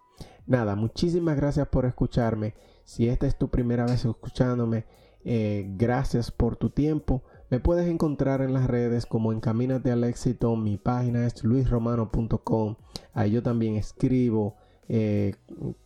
Nada, 0.46 0.76
muchísimas 0.76 1.36
gracias 1.36 1.68
por 1.68 1.86
escucharme. 1.86 2.54
Si 2.86 3.10
esta 3.10 3.28
es 3.28 3.38
tu 3.38 3.50
primera 3.50 3.86
vez 3.86 4.06
escuchándome, 4.06 4.86
eh, 5.26 5.66
gracias 5.78 6.32
por 6.32 6.56
tu 6.56 6.70
tiempo. 6.70 7.22
Me 7.50 7.60
puedes 7.60 7.88
encontrar 7.88 8.42
en 8.42 8.54
las 8.54 8.68
redes 8.68 9.06
como 9.06 9.34
Encamínate 9.34 9.92
al 9.92 10.06
éxito. 10.06 10.56
Mi 10.56 10.78
página 10.78 11.26
es 11.26 11.44
luisromano.com. 11.44 12.76
Ahí 13.14 13.32
yo 13.32 13.44
también 13.44 13.76
escribo 13.76 14.56
eh, 14.90 15.36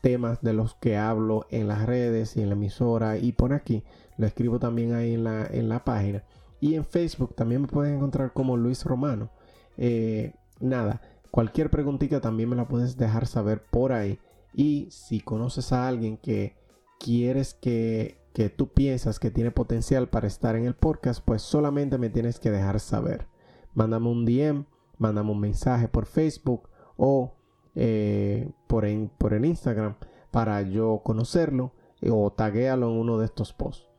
temas 0.01 0.41
de 0.43 0.53
los 0.53 0.75
que 0.75 0.95
hablo 0.95 1.47
en 1.49 1.67
las 1.67 1.87
redes 1.87 2.37
y 2.37 2.41
en 2.41 2.49
la 2.49 2.55
emisora 2.55 3.17
y 3.17 3.31
por 3.31 3.53
aquí. 3.53 3.83
Lo 4.21 4.27
escribo 4.27 4.59
también 4.59 4.93
ahí 4.93 5.15
en 5.15 5.23
la, 5.23 5.47
en 5.47 5.67
la 5.67 5.83
página. 5.83 6.23
Y 6.59 6.75
en 6.75 6.85
Facebook 6.85 7.33
también 7.33 7.61
me 7.61 7.67
puedes 7.67 7.91
encontrar 7.91 8.33
como 8.33 8.55
Luis 8.55 8.85
Romano. 8.85 9.31
Eh, 9.77 10.35
nada, 10.59 11.01
cualquier 11.31 11.71
preguntita 11.71 12.21
también 12.21 12.47
me 12.47 12.55
la 12.55 12.67
puedes 12.67 12.97
dejar 12.97 13.25
saber 13.25 13.63
por 13.63 13.93
ahí. 13.93 14.19
Y 14.53 14.89
si 14.91 15.21
conoces 15.21 15.73
a 15.73 15.87
alguien 15.87 16.17
que 16.17 16.55
quieres 16.99 17.55
que, 17.55 18.21
que 18.31 18.49
tú 18.49 18.67
piensas 18.67 19.17
que 19.17 19.31
tiene 19.31 19.49
potencial 19.49 20.07
para 20.07 20.27
estar 20.27 20.55
en 20.55 20.65
el 20.65 20.75
podcast, 20.75 21.25
pues 21.25 21.41
solamente 21.41 21.97
me 21.97 22.11
tienes 22.11 22.39
que 22.39 22.51
dejar 22.51 22.79
saber. 22.79 23.25
Mándame 23.73 24.07
un 24.07 24.23
DM, 24.23 24.65
mándame 24.99 25.31
un 25.31 25.39
mensaje 25.39 25.87
por 25.87 26.05
Facebook 26.05 26.69
o 26.95 27.33
eh, 27.73 28.51
por, 28.67 28.85
por 29.17 29.33
el 29.33 29.45
Instagram 29.45 29.95
para 30.29 30.61
yo 30.61 31.01
conocerlo 31.03 31.71
o 32.07 32.31
taguéalo 32.31 32.91
en 32.91 32.99
uno 32.99 33.17
de 33.17 33.25
estos 33.25 33.51
posts. 33.51 33.90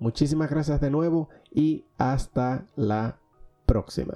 Muchísimas 0.00 0.50
gracias 0.50 0.80
de 0.80 0.90
nuevo 0.90 1.28
y 1.52 1.84
hasta 1.98 2.64
la 2.74 3.18
próxima. 3.66 4.14